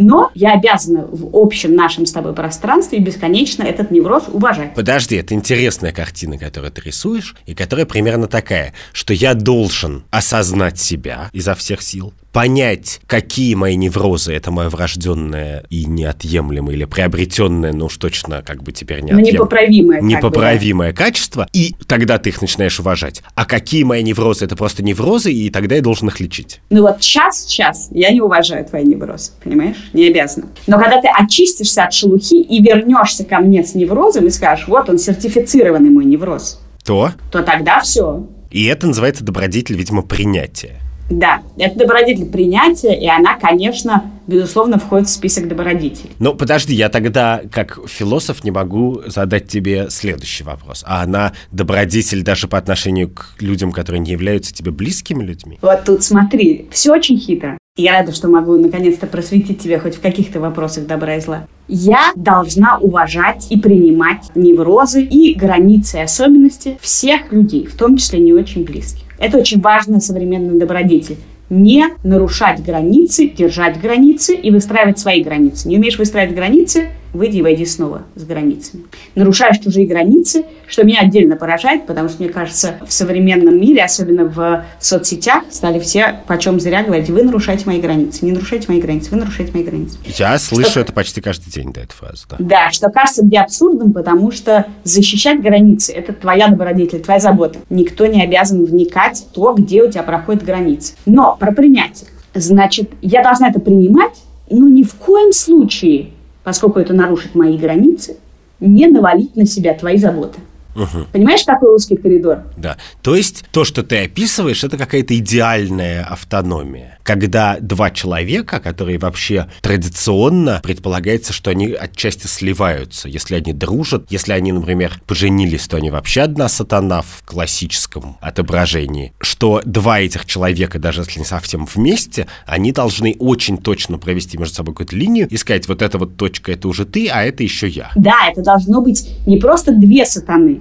Но 0.00 0.30
я 0.34 0.54
обязана 0.54 1.06
в 1.12 1.36
общем 1.36 1.74
нашем 1.74 2.06
с 2.06 2.12
тобой 2.12 2.32
пространстве 2.32 3.00
бесконечно 3.00 3.64
этот 3.64 3.90
невроз 3.90 4.24
уважать. 4.28 4.72
Подожди, 4.74 5.16
это 5.16 5.34
интересная 5.34 5.92
картина, 5.92 6.38
которую 6.38 6.72
ты 6.72 6.80
рисуешь, 6.80 7.36
и 7.44 7.54
которая 7.54 7.84
примерно 7.84 8.26
такая, 8.26 8.72
что 8.94 9.12
я 9.12 9.34
должен 9.34 10.04
осознать 10.10 10.78
себя 10.78 11.28
изо 11.34 11.54
всех 11.54 11.82
сил, 11.82 12.14
понять, 12.32 13.00
какие 13.06 13.54
мои 13.54 13.76
неврозы, 13.76 14.32
это 14.32 14.50
мое 14.50 14.68
врожденное 14.68 15.64
и 15.70 15.84
неотъемлемое, 15.84 16.74
или 16.74 16.84
приобретенное, 16.84 17.72
ну 17.72 17.86
уж 17.86 17.96
точно 17.96 18.42
как 18.42 18.62
бы 18.62 18.72
теперь 18.72 19.00
неотъемлемое. 19.00 19.32
Непоправимое. 19.32 20.00
Непоправимое 20.00 20.90
бы, 20.90 20.96
да. 20.96 21.04
качество, 21.04 21.48
и 21.52 21.74
тогда 21.86 22.18
ты 22.18 22.30
их 22.30 22.40
начинаешь 22.40 22.78
уважать. 22.78 23.22
А 23.34 23.44
какие 23.44 23.82
мои 23.82 24.02
неврозы, 24.02 24.44
это 24.44 24.56
просто 24.56 24.82
неврозы, 24.82 25.32
и 25.32 25.50
тогда 25.50 25.76
я 25.76 25.82
должен 25.82 26.08
их 26.08 26.20
лечить. 26.20 26.60
Ну 26.70 26.82
вот 26.82 27.02
сейчас, 27.02 27.44
сейчас 27.46 27.88
я 27.90 28.10
не 28.10 28.20
уважаю 28.20 28.64
твои 28.64 28.84
неврозы, 28.84 29.32
понимаешь? 29.42 29.90
Не 29.92 30.08
обязана. 30.08 30.48
Но 30.66 30.78
когда 30.78 31.00
ты 31.00 31.08
очистишься 31.08 31.84
от 31.84 31.92
шелухи 31.92 32.40
и 32.40 32.62
вернешься 32.62 33.24
ко 33.24 33.38
мне 33.40 33.64
с 33.64 33.74
неврозом 33.74 34.26
и 34.26 34.30
скажешь, 34.30 34.68
вот 34.68 34.88
он 34.88 34.98
сертифицированный 34.98 35.90
мой 35.90 36.04
невроз, 36.04 36.60
то? 36.84 37.12
То 37.30 37.42
тогда 37.42 37.80
все. 37.80 38.26
И 38.50 38.64
это 38.66 38.86
называется 38.86 39.24
добродетель, 39.24 39.76
видимо, 39.76 40.02
принятия. 40.02 40.80
Да, 41.10 41.42
это 41.58 41.76
добродетель 41.76 42.26
принятия, 42.26 42.94
и 42.94 43.06
она, 43.06 43.36
конечно, 43.36 44.10
безусловно, 44.28 44.78
входит 44.78 45.08
в 45.08 45.10
список 45.10 45.48
добродетелей. 45.48 46.12
Ну, 46.20 46.34
подожди, 46.34 46.72
я 46.72 46.88
тогда, 46.88 47.42
как 47.50 47.80
философ, 47.88 48.44
не 48.44 48.52
могу 48.52 49.02
задать 49.06 49.48
тебе 49.48 49.90
следующий 49.90 50.44
вопрос. 50.44 50.84
А 50.86 51.02
она 51.02 51.32
добродетель 51.50 52.22
даже 52.22 52.46
по 52.46 52.56
отношению 52.56 53.10
к 53.10 53.34
людям, 53.40 53.72
которые 53.72 54.00
не 54.00 54.12
являются 54.12 54.54
тебе 54.54 54.70
близкими 54.70 55.24
людьми? 55.24 55.58
Вот 55.62 55.84
тут 55.84 56.04
смотри, 56.04 56.68
все 56.70 56.92
очень 56.92 57.18
хитро. 57.18 57.58
Я 57.76 57.92
рада, 57.92 58.12
что 58.12 58.28
могу 58.28 58.56
наконец-то 58.56 59.06
просветить 59.06 59.60
тебя 59.60 59.80
хоть 59.80 59.96
в 59.96 60.00
каких-то 60.00 60.38
вопросах 60.38 60.86
добра 60.86 61.16
и 61.16 61.20
зла. 61.20 61.46
Я 61.66 62.12
должна 62.14 62.78
уважать 62.78 63.46
и 63.50 63.58
принимать 63.58 64.30
неврозы 64.34 65.02
и 65.02 65.34
границы 65.34 65.98
и 65.98 66.02
особенности 66.02 66.78
всех 66.80 67.32
людей, 67.32 67.66
в 67.66 67.76
том 67.76 67.96
числе 67.96 68.18
не 68.18 68.32
очень 68.32 68.64
близких. 68.64 69.04
Это 69.20 69.38
очень 69.38 69.60
важная 69.60 70.00
современная 70.00 70.58
добродетель 70.58 71.18
не 71.50 71.86
нарушать 72.04 72.62
границы, 72.64 73.28
держать 73.28 73.80
границы 73.80 74.34
и 74.34 74.50
выстраивать 74.50 74.98
свои 74.98 75.22
границы. 75.22 75.68
Не 75.68 75.78
умеешь 75.78 75.98
выстраивать 75.98 76.34
границы, 76.34 76.88
выйди 77.12 77.38
и 77.38 77.42
войди 77.42 77.66
снова 77.66 78.02
с 78.14 78.24
границами. 78.24 78.84
Нарушаешь 79.14 79.58
чужие 79.58 79.86
границы, 79.86 80.44
что 80.66 80.84
меня 80.84 81.00
отдельно 81.00 81.36
поражает, 81.36 81.86
потому 81.86 82.08
что, 82.08 82.22
мне 82.22 82.32
кажется, 82.32 82.76
в 82.86 82.92
современном 82.92 83.60
мире, 83.60 83.84
особенно 83.84 84.24
в 84.24 84.64
соцсетях, 84.78 85.44
стали 85.50 85.78
все 85.78 86.20
почем 86.26 86.60
зря 86.60 86.82
говорить, 86.82 87.08
вы 87.10 87.22
нарушаете 87.22 87.64
мои 87.66 87.80
границы, 87.80 88.24
не 88.24 88.32
нарушайте 88.32 88.66
мои 88.68 88.80
границы, 88.80 89.10
вы 89.10 89.16
нарушаете 89.16 89.52
мои 89.52 89.64
границы. 89.64 89.98
Я 90.04 90.38
слышу 90.38 90.70
что... 90.70 90.80
это 90.80 90.92
почти 90.92 91.20
каждый 91.20 91.50
день, 91.50 91.72
да, 91.72 91.82
эту 91.82 91.94
фразу. 91.94 92.26
Да. 92.28 92.36
да, 92.38 92.70
что 92.70 92.90
кажется 92.90 93.24
мне 93.24 93.40
абсурдным, 93.40 93.92
потому 93.92 94.30
что 94.30 94.66
защищать 94.84 95.40
границы– 95.40 95.92
это 95.94 96.12
твоя 96.12 96.48
добродетель, 96.48 97.00
твоя 97.00 97.20
забота. 97.20 97.58
Никто 97.70 98.06
не 98.06 98.22
обязан 98.22 98.64
вникать 98.64 99.18
в 99.18 99.34
то, 99.34 99.54
где 99.54 99.82
у 99.82 99.90
тебя 99.90 100.02
проходят 100.02 100.44
границы. 100.44 100.94
Но 101.06 101.36
про 101.38 101.52
принятие. 101.52 102.08
Значит, 102.34 102.90
я 103.02 103.22
должна 103.22 103.48
это 103.48 103.60
принимать, 103.60 104.12
но 104.48 104.68
ни 104.68 104.82
в 104.82 104.94
коем 104.94 105.32
случае 105.32 106.10
поскольку 106.50 106.80
это 106.80 106.92
нарушит 106.92 107.36
мои 107.36 107.56
границы, 107.56 108.16
не 108.58 108.88
навалить 108.88 109.36
на 109.36 109.46
себя 109.46 109.72
твои 109.72 109.98
заботы. 109.98 110.40
Угу. 110.74 111.06
Понимаешь, 111.12 111.42
какой 111.44 111.74
узкий 111.74 111.96
коридор? 111.96 112.44
Да. 112.56 112.76
То 113.02 113.14
есть 113.14 113.44
то, 113.52 113.64
что 113.64 113.82
ты 113.82 114.04
описываешь, 114.04 114.64
это 114.64 114.76
какая-то 114.76 115.16
идеальная 115.16 116.04
автономия. 116.04 116.98
Когда 117.02 117.58
два 117.60 117.90
человека, 117.90 118.60
которые 118.60 118.98
вообще 118.98 119.48
традиционно 119.62 120.60
предполагается, 120.62 121.32
что 121.32 121.50
они 121.50 121.72
отчасти 121.72 122.26
сливаются. 122.26 123.08
Если 123.08 123.34
они 123.34 123.52
дружат, 123.52 124.06
если 124.10 124.32
они, 124.32 124.52
например, 124.52 125.00
поженились, 125.06 125.66
то 125.66 125.76
они 125.76 125.90
вообще 125.90 126.22
одна 126.22 126.48
сатана 126.48 127.02
в 127.02 127.22
классическом 127.24 128.16
отображении. 128.20 129.12
Что 129.20 129.62
два 129.64 130.00
этих 130.00 130.26
человека, 130.26 130.78
даже 130.78 131.00
если 131.02 131.20
не 131.20 131.24
совсем 131.24 131.66
вместе, 131.66 132.26
они 132.46 132.72
должны 132.72 133.16
очень 133.18 133.58
точно 133.58 133.98
провести 133.98 134.38
между 134.38 134.54
собой 134.54 134.74
какую-то 134.74 134.96
линию 134.96 135.28
и 135.28 135.36
сказать, 135.36 135.66
вот 135.68 135.82
эта 135.82 135.98
вот 135.98 136.16
точка, 136.16 136.52
это 136.52 136.68
уже 136.68 136.84
ты, 136.84 137.08
а 137.08 137.22
это 137.22 137.42
еще 137.42 137.66
я. 137.66 137.90
Да, 137.96 138.30
это 138.30 138.42
должно 138.42 138.80
быть 138.80 139.08
не 139.26 139.38
просто 139.38 139.72
две 139.72 140.04
сатаны, 140.06 140.60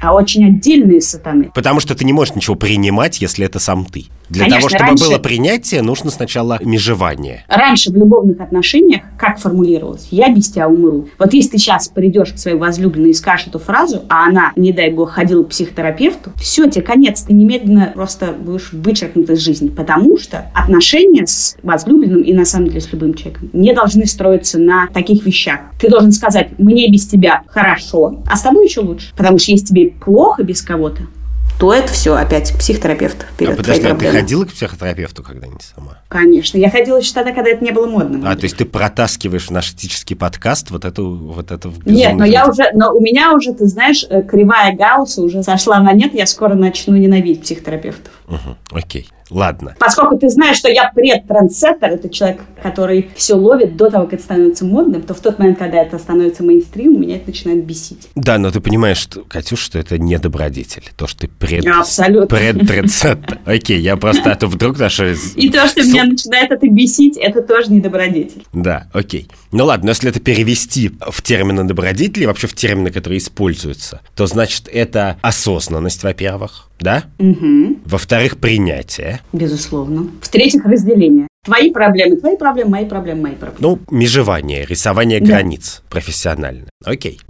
а 0.00 0.14
очень 0.14 0.46
отдельные 0.46 1.00
сатаны. 1.00 1.50
Потому 1.54 1.80
что 1.80 1.94
ты 1.94 2.04
не 2.04 2.12
можешь 2.12 2.34
ничего 2.34 2.56
принимать, 2.56 3.20
если 3.20 3.44
это 3.44 3.58
сам 3.58 3.84
ты. 3.84 4.06
Для 4.28 4.44
Конечно, 4.44 4.60
того, 4.60 4.68
чтобы 4.68 4.84
раньше... 4.84 5.04
было 5.04 5.18
принятие, 5.18 5.82
нужно 5.82 6.10
сначала 6.10 6.58
межевание. 6.62 7.44
Раньше 7.48 7.90
в 7.90 7.96
любовных 7.96 8.40
отношениях 8.40 9.02
как 9.18 9.38
формулировалось? 9.38 10.08
Я 10.10 10.32
без 10.32 10.50
тебя 10.50 10.68
умру. 10.68 11.08
Вот 11.18 11.32
если 11.32 11.52
ты 11.52 11.58
сейчас 11.58 11.88
придешь 11.88 12.32
к 12.32 12.38
своей 12.38 12.56
возлюбленной 12.56 13.10
и 13.10 13.14
скажешь 13.14 13.48
эту 13.48 13.58
фразу, 13.58 14.02
а 14.08 14.26
она, 14.26 14.52
не 14.56 14.72
дай 14.72 14.90
бог, 14.90 15.10
ходила 15.10 15.42
к 15.44 15.48
психотерапевту, 15.48 16.32
все, 16.36 16.68
тебе 16.68 16.84
конец. 16.84 17.22
Ты 17.22 17.32
немедленно 17.32 17.92
просто 17.94 18.32
будешь 18.32 18.72
вычеркнут 18.72 19.30
из 19.30 19.40
жизни. 19.40 19.68
Потому 19.68 20.18
что 20.18 20.50
отношения 20.54 21.26
с 21.26 21.56
возлюбленным 21.62 22.22
и, 22.22 22.32
на 22.32 22.44
самом 22.44 22.68
деле, 22.68 22.80
с 22.80 22.92
любым 22.92 23.14
человеком 23.14 23.50
не 23.52 23.72
должны 23.72 24.06
строиться 24.06 24.58
на 24.58 24.88
таких 24.88 25.24
вещах. 25.24 25.60
Ты 25.80 25.88
должен 25.88 26.12
сказать, 26.12 26.58
мне 26.58 26.90
без 26.90 27.06
тебя 27.06 27.42
хорошо, 27.46 28.22
а 28.26 28.36
с 28.36 28.42
тобой 28.42 28.66
еще 28.66 28.80
лучше. 28.80 29.12
Потому 29.16 29.38
что 29.38 29.52
если 29.52 29.66
тебе 29.66 29.90
плохо 29.90 30.42
без 30.42 30.62
кого-то, 30.62 31.02
то 31.58 31.74
это 31.74 31.92
все 31.92 32.14
опять 32.14 32.56
психотерапевт. 32.56 33.26
Вперед, 33.34 33.54
а 33.54 33.56
подожди, 33.56 33.86
а 33.86 33.94
ты 33.94 34.10
ходила 34.10 34.44
к 34.44 34.52
психотерапевту 34.52 35.22
когда-нибудь 35.22 35.62
сама? 35.74 35.98
Конечно. 36.08 36.56
Я 36.56 36.70
ходила 36.70 36.98
еще 36.98 37.12
тогда, 37.12 37.32
когда 37.32 37.50
это 37.50 37.64
не 37.64 37.72
было 37.72 37.86
модным. 37.86 38.24
А, 38.26 38.36
то 38.36 38.44
есть 38.44 38.56
ты 38.56 38.64
протаскиваешь 38.64 39.46
в 39.46 39.50
наш 39.50 39.72
этический 39.72 40.14
подкаст 40.14 40.70
вот 40.70 40.84
эту 40.84 41.10
вот 41.10 41.50
эту 41.50 41.72
Нет, 41.84 42.14
но 42.14 42.24
я 42.24 42.48
уже, 42.48 42.70
но 42.74 42.92
у 42.94 43.00
меня 43.00 43.34
уже, 43.34 43.52
ты 43.52 43.66
знаешь, 43.66 44.06
э, 44.08 44.22
кривая 44.22 44.74
Гаусса 44.74 45.20
уже 45.20 45.42
сошла 45.42 45.80
на 45.80 45.92
нет, 45.92 46.14
я 46.14 46.26
скоро 46.26 46.54
начну 46.54 46.96
ненавидеть 46.96 47.42
психотерапевтов. 47.42 48.12
Угу, 48.28 48.78
окей. 48.78 49.08
Ладно. 49.30 49.76
Поскольку 49.78 50.16
ты 50.18 50.28
знаешь, 50.28 50.56
что 50.56 50.68
я 50.68 50.90
предтрансеттер, 50.94 51.90
это 51.90 52.08
человек, 52.08 52.40
который 52.62 53.10
все 53.14 53.34
ловит 53.34 53.76
до 53.76 53.90
того, 53.90 54.04
как 54.04 54.14
это 54.14 54.22
становится 54.22 54.64
модным, 54.64 55.02
то 55.02 55.14
в 55.14 55.20
тот 55.20 55.38
момент, 55.38 55.58
когда 55.58 55.82
это 55.82 55.98
становится 55.98 56.42
мейнстримом, 56.42 57.02
меня 57.02 57.16
это 57.16 57.28
начинает 57.28 57.64
бесить. 57.64 58.08
Да, 58.14 58.38
но 58.38 58.50
ты 58.50 58.60
понимаешь, 58.60 58.98
что, 58.98 59.24
Катюш, 59.24 59.60
что 59.60 59.78
это 59.78 59.98
не 59.98 60.18
добродетель. 60.18 60.84
То, 60.96 61.06
что 61.06 61.20
ты 61.20 61.28
пред... 61.28 61.66
Абсолютно. 61.66 62.26
Предтрансеттер. 62.26 63.38
Окей, 63.44 63.80
я 63.80 63.96
просто, 63.96 64.32
а 64.32 64.36
то 64.36 64.46
вдруг 64.46 64.78
наши... 64.78 65.16
И 65.36 65.50
то, 65.50 65.66
что 65.66 65.82
меня 65.82 66.04
начинает 66.04 66.50
это 66.50 66.68
бесить, 66.68 67.16
это 67.16 67.42
тоже 67.42 67.72
не 67.72 67.80
добродетель. 67.80 68.44
Да, 68.52 68.88
окей. 68.92 69.28
Ну 69.52 69.64
ладно, 69.64 69.86
но 69.86 69.90
если 69.90 70.10
это 70.10 70.20
перевести 70.20 70.90
в 71.00 71.22
термины 71.22 71.64
добродетели, 71.64 72.26
вообще 72.26 72.46
в 72.46 72.54
термины, 72.54 72.90
которые 72.90 73.18
используются, 73.18 74.00
то 74.14 74.26
значит 74.26 74.68
это 74.70 75.16
осознанность, 75.22 76.02
во-первых, 76.02 76.67
да? 76.80 77.04
Угу. 77.18 77.78
Во-вторых, 77.84 78.38
принятие. 78.38 79.20
Безусловно. 79.32 80.08
В-третьих, 80.20 80.64
разделение. 80.64 81.28
Твои 81.44 81.72
проблемы, 81.72 82.16
твои 82.16 82.36
проблемы, 82.36 82.70
мои 82.70 82.84
проблемы, 82.84 83.22
мои 83.22 83.34
проблемы. 83.34 83.58
Ну, 83.60 83.96
межевание, 83.96 84.66
рисование 84.66 85.20
да. 85.20 85.26
границ 85.26 85.82
профессионально. 85.88 86.66
Окей. 86.84 87.20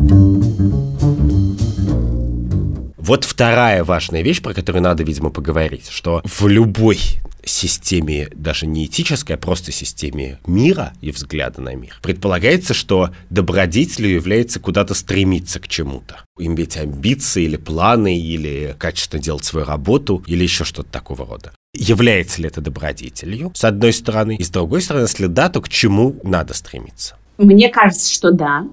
Вот 2.97 3.25
вторая 3.25 3.85
важная 3.85 4.23
вещь, 4.23 4.43
про 4.43 4.53
которую 4.53 4.83
надо, 4.83 5.03
видимо, 5.03 5.31
поговорить, 5.31 5.89
что 5.89 6.21
в 6.25 6.47
любой 6.47 6.99
системе, 7.49 8.29
даже 8.35 8.67
не 8.67 8.87
этической, 8.87 9.37
а 9.37 9.39
просто 9.39 9.73
системе 9.73 10.39
мира 10.47 10.93
и 11.01 11.11
взгляда 11.11 11.61
на 11.61 11.75
мир, 11.75 11.99
предполагается, 12.03 12.75
что 12.75 13.11
добродетелью 13.31 14.15
является 14.15 14.61
куда-то 14.61 14.95
стремиться 14.95 15.61
к 15.61 15.69
чему-то. 15.69 16.25
Иметь 16.39 16.77
амбиции 16.77 17.45
или 17.45 17.57
планы, 17.57 18.19
или 18.19 18.75
качественно 18.79 19.23
делать 19.23 19.45
свою 19.45 19.67
работу, 19.67 20.23
или 20.27 20.43
еще 20.43 20.65
что-то 20.65 20.91
такого 20.91 21.27
рода. 21.27 21.53
Является 21.75 22.41
ли 22.41 22.49
это 22.49 22.61
добродетелью, 22.61 23.53
с 23.55 23.65
одной 23.65 23.93
стороны, 23.93 24.37
и 24.37 24.45
с 24.45 24.51
другой 24.51 24.83
стороны, 24.83 25.05
если 25.05 25.27
да, 25.27 25.49
то 25.49 25.61
к 25.61 25.69
чему 25.69 26.17
надо 26.23 26.55
стремиться? 26.55 27.17
Мне 27.37 27.69
кажется, 27.69 28.13
что 28.13 28.33
да, 28.33 28.67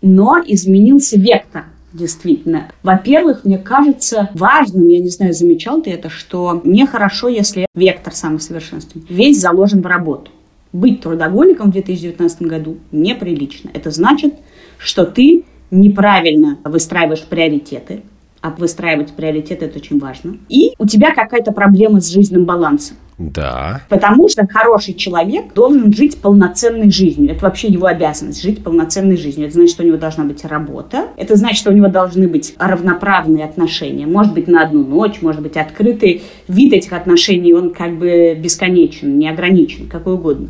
но 0.00 0.38
изменился 0.46 1.18
вектор 1.18 1.66
действительно. 1.92 2.68
Во-первых, 2.82 3.44
мне 3.44 3.58
кажется 3.58 4.30
важным, 4.34 4.88
я 4.88 5.00
не 5.00 5.08
знаю, 5.08 5.32
замечал 5.32 5.82
ты 5.82 5.90
это, 5.90 6.08
что 6.08 6.60
нехорошо, 6.64 7.28
если 7.28 7.66
вектор 7.74 8.14
самосовершенствования 8.14 9.06
весь 9.08 9.40
заложен 9.40 9.82
в 9.82 9.86
работу. 9.86 10.30
Быть 10.72 11.02
трудоголиком 11.02 11.68
в 11.68 11.72
2019 11.72 12.42
году 12.42 12.78
неприлично. 12.92 13.70
Это 13.74 13.90
значит, 13.90 14.34
что 14.78 15.04
ты 15.04 15.44
неправильно 15.70 16.58
выстраиваешь 16.64 17.24
приоритеты, 17.24 18.02
а 18.40 18.50
выстраивать 18.50 19.12
приоритеты– 19.12 19.64
это 19.66 19.78
очень 19.78 19.98
важно. 19.98 20.36
И 20.48 20.72
у 20.78 20.86
тебя 20.86 21.14
какая-то 21.14 21.52
проблема 21.52 22.00
с 22.00 22.10
жизненным 22.10 22.44
балансом. 22.44 22.96
Да. 23.30 23.82
Потому 23.88 24.28
что 24.28 24.46
хороший 24.46 24.94
человек 24.94 25.54
должен 25.54 25.92
жить 25.92 26.20
полноценной 26.20 26.90
жизнью. 26.90 27.32
Это 27.32 27.44
вообще 27.44 27.68
его 27.68 27.86
обязанность– 27.86 28.42
жить 28.42 28.64
полноценной 28.64 29.16
жизнью. 29.16 29.46
Это 29.46 29.54
значит, 29.54 29.74
что 29.74 29.82
у 29.82 29.86
него 29.86 29.96
должна 29.96 30.24
быть 30.24 30.44
работа. 30.44 31.06
Это 31.16 31.36
значит, 31.36 31.58
что 31.58 31.70
у 31.70 31.74
него 31.74 31.88
должны 31.88 32.26
быть 32.26 32.54
равноправные 32.58 33.44
отношения. 33.44 34.06
Может 34.06 34.34
быть, 34.34 34.48
на 34.48 34.62
одну 34.62 34.84
ночь, 34.84 35.22
может 35.22 35.42
быть, 35.42 35.56
открытый 35.56 36.22
вид 36.48 36.72
этих 36.72 36.92
отношений, 36.92 37.54
он 37.54 37.70
как 37.70 37.96
бы 37.98 38.34
бесконечен, 38.34 39.18
не 39.18 39.28
ограничен, 39.28 39.88
какой 39.88 40.14
угодно. 40.14 40.48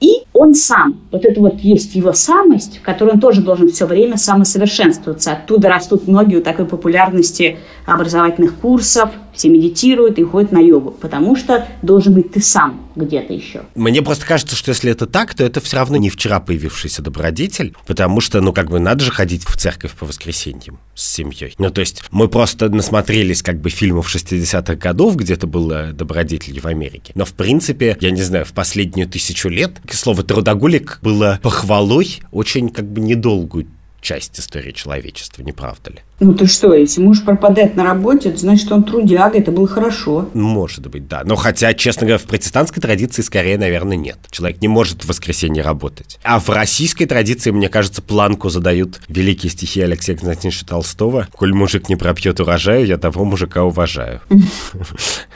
И 0.00 0.24
он 0.32 0.54
сам, 0.54 1.00
вот 1.12 1.24
это 1.24 1.40
вот 1.40 1.60
есть 1.60 1.94
его 1.94 2.12
самость, 2.12 2.78
в 2.78 2.82
которой 2.82 3.14
он 3.14 3.20
тоже 3.20 3.40
должен 3.40 3.70
все 3.70 3.86
время 3.86 4.16
самосовершенствоваться. 4.16 5.32
Оттуда 5.32 5.68
растут 5.68 6.08
многие 6.08 6.36
у 6.36 6.42
такой 6.42 6.66
популярности 6.66 7.56
образовательных 7.86 8.54
курсов, 8.56 9.10
все 9.34 9.48
медитируют 9.48 10.18
и 10.18 10.24
ходят 10.24 10.52
на 10.52 10.60
йогу, 10.60 10.90
потому 10.90 11.36
что 11.36 11.66
должен 11.82 12.14
быть 12.14 12.32
ты 12.32 12.40
сам 12.40 12.80
где-то 12.96 13.32
еще. 13.32 13.62
Мне 13.74 14.02
просто 14.02 14.24
кажется, 14.26 14.56
что 14.56 14.70
если 14.70 14.90
это 14.90 15.06
так, 15.06 15.34
то 15.34 15.44
это 15.44 15.60
все 15.60 15.76
равно 15.76 15.96
не 15.96 16.10
вчера 16.10 16.40
появившийся 16.40 17.02
добродетель, 17.02 17.74
потому 17.86 18.20
что, 18.20 18.40
ну, 18.40 18.52
как 18.52 18.70
бы 18.70 18.78
надо 18.78 19.04
же 19.04 19.10
ходить 19.10 19.44
в 19.44 19.56
церковь 19.56 19.92
по 19.92 20.06
воскресеньям 20.06 20.78
с 20.94 21.14
семьей. 21.14 21.54
Ну, 21.58 21.70
то 21.70 21.80
есть 21.80 22.04
мы 22.10 22.28
просто 22.28 22.68
насмотрелись 22.68 23.42
как 23.42 23.60
бы 23.60 23.70
фильмов 23.70 24.14
60-х 24.14 24.76
годов, 24.76 25.16
где 25.16 25.34
это 25.34 25.46
было 25.46 25.92
добродетель 25.92 26.60
в 26.60 26.66
Америке. 26.66 27.12
Но, 27.14 27.24
в 27.24 27.32
принципе, 27.32 27.96
я 28.00 28.10
не 28.10 28.22
знаю, 28.22 28.44
в 28.44 28.52
последнюю 28.52 29.08
тысячу 29.08 29.48
лет 29.48 29.72
слово 29.90 30.22
«трудоголик» 30.22 30.98
было 31.02 31.40
похвалой 31.42 32.20
очень 32.30 32.68
как 32.68 32.86
бы 32.86 33.00
недолгую 33.00 33.66
часть 34.04 34.38
истории 34.38 34.72
человечества, 34.72 35.42
не 35.42 35.52
правда 35.52 35.90
ли? 35.90 35.98
Ну 36.20 36.32
ты 36.32 36.46
что, 36.46 36.72
если 36.74 37.00
муж 37.00 37.24
пропадает 37.24 37.74
на 37.74 37.82
работе, 37.84 38.28
это 38.28 38.38
значит, 38.38 38.70
он 38.70 38.84
трудяга, 38.84 39.38
это 39.38 39.50
было 39.50 39.66
хорошо. 39.66 40.28
Может 40.32 40.86
быть, 40.88 41.08
да. 41.08 41.22
Но 41.24 41.34
хотя, 41.34 41.74
честно 41.74 42.06
говоря, 42.06 42.18
в 42.18 42.26
протестантской 42.26 42.80
традиции 42.80 43.22
скорее, 43.22 43.58
наверное, 43.58 43.96
нет. 43.96 44.18
Человек 44.30 44.62
не 44.62 44.68
может 44.68 45.02
в 45.02 45.08
воскресенье 45.08 45.62
работать. 45.62 46.18
А 46.22 46.38
в 46.38 46.48
российской 46.50 47.06
традиции, 47.06 47.50
мне 47.50 47.68
кажется, 47.68 48.00
планку 48.00 48.48
задают 48.48 49.00
великие 49.08 49.50
стихи 49.50 49.80
Алексея 49.80 50.16
Константиновича 50.16 50.66
Толстого. 50.66 51.28
«Коль 51.32 51.52
мужик 51.52 51.88
не 51.88 51.96
пропьет 51.96 52.38
урожаю, 52.38 52.86
я 52.86 52.96
того 52.96 53.24
мужика 53.24 53.64
уважаю». 53.64 54.20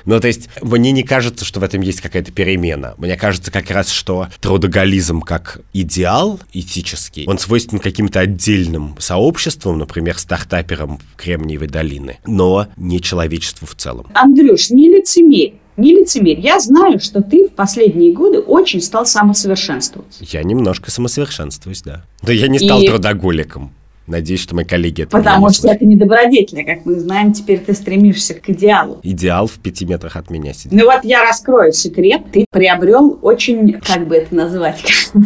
Ну, 0.04 0.18
то 0.20 0.26
есть, 0.26 0.48
мне 0.62 0.90
не 0.92 1.02
кажется, 1.02 1.44
что 1.44 1.60
в 1.60 1.62
этом 1.62 1.82
есть 1.82 2.00
какая-то 2.00 2.32
перемена. 2.32 2.94
Мне 2.96 3.16
кажется 3.16 3.50
как 3.50 3.70
раз, 3.70 3.90
что 3.90 4.28
трудоголизм 4.40 5.20
как 5.20 5.60
идеал 5.74 6.40
этический, 6.54 7.26
он 7.26 7.38
свойственен 7.38 7.82
каким-то 7.82 8.20
отдельным 8.20 8.96
сообществам, 8.98 9.76
например, 9.76 10.16
стартап 10.16 10.67
рэпером 10.68 10.98
Кремниевой 11.16 11.68
долины, 11.68 12.18
но 12.26 12.68
не 12.76 13.00
человечеству 13.00 13.66
в 13.66 13.74
целом. 13.74 14.06
Андрюш, 14.14 14.70
не 14.70 14.88
лицемерь. 14.88 15.54
Не 15.76 15.94
лицемерь. 15.94 16.40
Я 16.40 16.58
знаю, 16.58 16.98
что 16.98 17.22
ты 17.22 17.46
в 17.46 17.52
последние 17.52 18.12
годы 18.12 18.40
очень 18.40 18.80
стал 18.80 19.06
самосовершенствоваться. 19.06 20.24
Я 20.28 20.42
немножко 20.42 20.90
самосовершенствуюсь, 20.90 21.82
да. 21.82 22.04
Но 22.22 22.32
я 22.32 22.48
не 22.48 22.58
стал 22.58 22.82
И... 22.82 22.88
трудоголиком. 22.88 23.72
Надеюсь, 24.08 24.40
что 24.40 24.54
мои 24.54 24.64
коллеги 24.64 25.02
это 25.02 25.16
Потому 25.16 25.50
что 25.50 25.68
это 25.68 25.84
не 25.84 25.96
добродетельно, 25.96 26.64
как 26.64 26.86
мы 26.86 26.98
знаем, 26.98 27.34
теперь 27.34 27.58
ты 27.58 27.74
стремишься 27.74 28.34
к 28.34 28.48
идеалу. 28.48 29.00
Идеал 29.02 29.46
в 29.46 29.58
пяти 29.58 29.84
метрах 29.84 30.16
от 30.16 30.30
меня 30.30 30.54
сидит. 30.54 30.72
Ну 30.72 30.86
вот 30.86 31.04
я 31.04 31.22
раскрою 31.22 31.72
секрет. 31.72 32.22
Ты 32.32 32.46
приобрел 32.50 33.18
очень, 33.20 33.74
как 33.74 34.08
бы 34.08 34.16
это 34.16 34.34
назвать? 34.34 34.82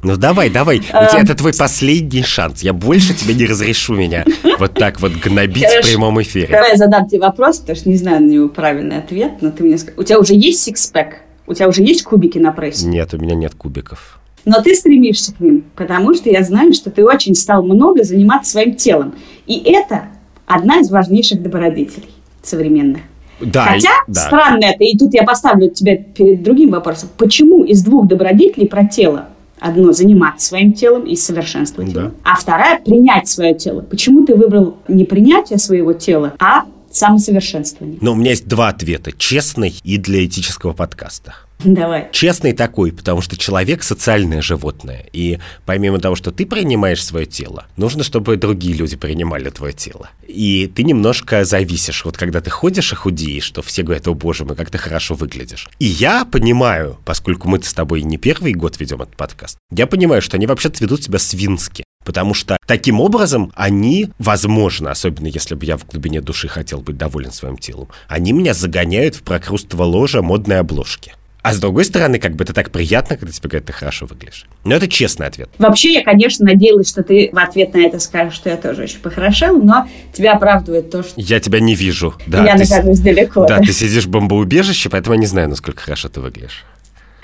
Ну 0.00 0.16
давай, 0.16 0.48
давай. 0.48 0.80
Это 0.92 1.34
твой 1.34 1.52
последний 1.52 2.22
шанс. 2.22 2.62
Я 2.62 2.72
больше 2.72 3.14
тебе 3.14 3.34
не 3.34 3.46
разрешу 3.46 3.94
меня 3.94 4.24
вот 4.58 4.74
так 4.74 5.00
вот 5.00 5.10
гнобить 5.12 5.66
в 5.66 5.82
прямом 5.82 6.22
эфире. 6.22 6.46
Давай 6.52 6.70
я 6.70 6.76
задам 6.76 7.08
тебе 7.08 7.22
вопрос, 7.22 7.58
потому 7.58 7.76
что 7.76 7.88
не 7.88 7.96
знаю 7.96 8.22
на 8.22 8.30
него 8.30 8.48
правильный 8.48 8.98
ответ, 8.98 9.32
но 9.40 9.50
ты 9.50 9.64
мне 9.64 9.76
скажи. 9.76 9.94
У 9.98 10.04
тебя 10.04 10.20
уже 10.20 10.34
есть 10.34 10.62
сикспэк? 10.62 11.16
У 11.48 11.54
тебя 11.54 11.66
уже 11.66 11.82
есть 11.82 12.04
кубики 12.04 12.38
на 12.38 12.52
прессе? 12.52 12.86
Нет, 12.86 13.12
у 13.12 13.18
меня 13.18 13.34
нет 13.34 13.56
кубиков 13.56 14.20
но 14.48 14.62
ты 14.62 14.74
стремишься 14.74 15.34
к 15.34 15.40
ним, 15.40 15.64
потому 15.76 16.14
что 16.14 16.30
я 16.30 16.42
знаю, 16.42 16.72
что 16.72 16.90
ты 16.90 17.04
очень 17.04 17.34
стал 17.34 17.62
много 17.62 18.02
заниматься 18.02 18.52
своим 18.52 18.74
телом. 18.76 19.14
И 19.46 19.58
это 19.58 20.06
одна 20.46 20.80
из 20.80 20.90
важнейших 20.90 21.42
добродетелей 21.42 22.08
современных. 22.42 23.02
Да, 23.40 23.66
Хотя 23.66 23.90
и, 23.90 24.12
да. 24.12 24.20
странно 24.20 24.64
это, 24.64 24.82
и 24.84 24.96
тут 24.96 25.12
я 25.12 25.24
поставлю 25.24 25.68
тебя 25.68 25.96
перед 25.96 26.42
другим 26.42 26.70
вопросом. 26.70 27.10
Почему 27.18 27.62
из 27.62 27.82
двух 27.82 28.08
добродетелей 28.08 28.66
про 28.66 28.86
тело 28.86 29.28
одно 29.60 29.92
заниматься 29.92 30.48
своим 30.48 30.72
телом 30.72 31.02
и 31.04 31.14
совершенствовать 31.14 31.92
да. 31.92 32.00
его, 32.00 32.12
а 32.24 32.34
вторая 32.36 32.80
принять 32.80 33.28
свое 33.28 33.54
тело? 33.54 33.82
Почему 33.82 34.24
ты 34.24 34.34
выбрал 34.34 34.78
не 34.88 35.04
принятие 35.04 35.58
своего 35.58 35.92
тела, 35.92 36.32
а 36.38 36.64
самосовершенствование? 36.90 37.98
Но 38.00 38.12
у 38.12 38.16
меня 38.16 38.30
есть 38.30 38.48
два 38.48 38.68
ответа, 38.68 39.12
честный 39.12 39.74
и 39.84 39.98
для 39.98 40.24
этического 40.24 40.72
подкаста. 40.72 41.34
Давай. 41.58 42.08
Честный 42.12 42.52
такой, 42.52 42.92
потому 42.92 43.20
что 43.20 43.36
человек 43.36 43.82
социальное 43.82 44.42
животное. 44.42 45.06
И 45.12 45.38
помимо 45.66 45.98
того, 45.98 46.14
что 46.14 46.30
ты 46.30 46.46
принимаешь 46.46 47.04
свое 47.04 47.26
тело, 47.26 47.66
нужно, 47.76 48.04
чтобы 48.04 48.36
другие 48.36 48.74
люди 48.74 48.96
принимали 48.96 49.50
твое 49.50 49.72
тело. 49.72 50.10
И 50.26 50.70
ты 50.72 50.84
немножко 50.84 51.44
зависишь. 51.44 52.04
Вот 52.04 52.16
когда 52.16 52.40
ты 52.40 52.50
ходишь 52.50 52.92
и 52.92 52.96
худеешь, 52.96 53.44
что 53.44 53.62
все 53.62 53.82
говорят, 53.82 54.06
о 54.06 54.14
боже 54.14 54.44
мой, 54.44 54.56
как 54.56 54.70
ты 54.70 54.78
хорошо 54.78 55.14
выглядишь. 55.14 55.68
И 55.78 55.86
я 55.86 56.24
понимаю, 56.24 56.98
поскольку 57.04 57.48
мы 57.48 57.60
с 57.60 57.74
тобой 57.74 58.02
не 58.02 58.18
первый 58.18 58.52
год 58.52 58.78
ведем 58.78 59.02
этот 59.02 59.16
подкаст, 59.16 59.58
я 59.72 59.86
понимаю, 59.86 60.22
что 60.22 60.36
они 60.36 60.46
вообще-то 60.46 60.82
ведут 60.82 61.02
себя 61.02 61.18
свински. 61.18 61.84
Потому 62.04 62.32
что 62.32 62.56
таким 62.66 63.00
образом 63.00 63.52
они, 63.54 64.08
возможно, 64.18 64.90
особенно 64.90 65.26
если 65.26 65.54
бы 65.54 65.66
я 65.66 65.76
в 65.76 65.84
глубине 65.84 66.22
души 66.22 66.48
хотел 66.48 66.80
быть 66.80 66.96
доволен 66.96 67.32
своим 67.32 67.58
телом, 67.58 67.88
они 68.08 68.32
меня 68.32 68.54
загоняют 68.54 69.16
в 69.16 69.22
прокрустово 69.22 69.82
ложа 69.82 70.22
модной 70.22 70.60
обложки. 70.60 71.14
А 71.42 71.52
с 71.54 71.60
другой 71.60 71.84
стороны, 71.84 72.18
как 72.18 72.34
бы 72.34 72.44
это 72.44 72.52
так 72.52 72.70
приятно, 72.70 73.16
когда 73.16 73.32
тебе 73.32 73.48
говорят, 73.48 73.66
ты 73.66 73.72
хорошо 73.72 74.06
выглядишь. 74.06 74.46
Но 74.64 74.74
это 74.74 74.88
честный 74.88 75.26
ответ. 75.26 75.48
Вообще, 75.58 75.92
я, 75.92 76.02
конечно, 76.02 76.44
надеялась, 76.44 76.88
что 76.88 77.02
ты 77.02 77.30
в 77.32 77.38
ответ 77.38 77.74
на 77.74 77.78
это 77.78 78.00
скажешь, 78.00 78.34
что 78.34 78.50
я 78.50 78.56
тоже 78.56 78.82
очень 78.82 78.98
похорошел, 78.98 79.56
но 79.62 79.88
тебя 80.12 80.34
оправдывает 80.34 80.90
то, 80.90 81.02
что... 81.02 81.12
Я 81.16 81.38
тебя 81.40 81.60
не 81.60 81.74
вижу. 81.74 82.14
Да, 82.26 82.44
я 82.44 82.56
нахожусь 82.56 82.98
далеко. 83.00 83.46
Да, 83.46 83.58
ты 83.60 83.72
сидишь 83.72 84.04
в 84.04 84.10
бомбоубежище, 84.10 84.90
поэтому 84.90 85.14
я 85.14 85.20
не 85.20 85.26
знаю, 85.26 85.48
насколько 85.48 85.80
хорошо 85.80 86.08
ты 86.08 86.20
выглядишь. 86.20 86.64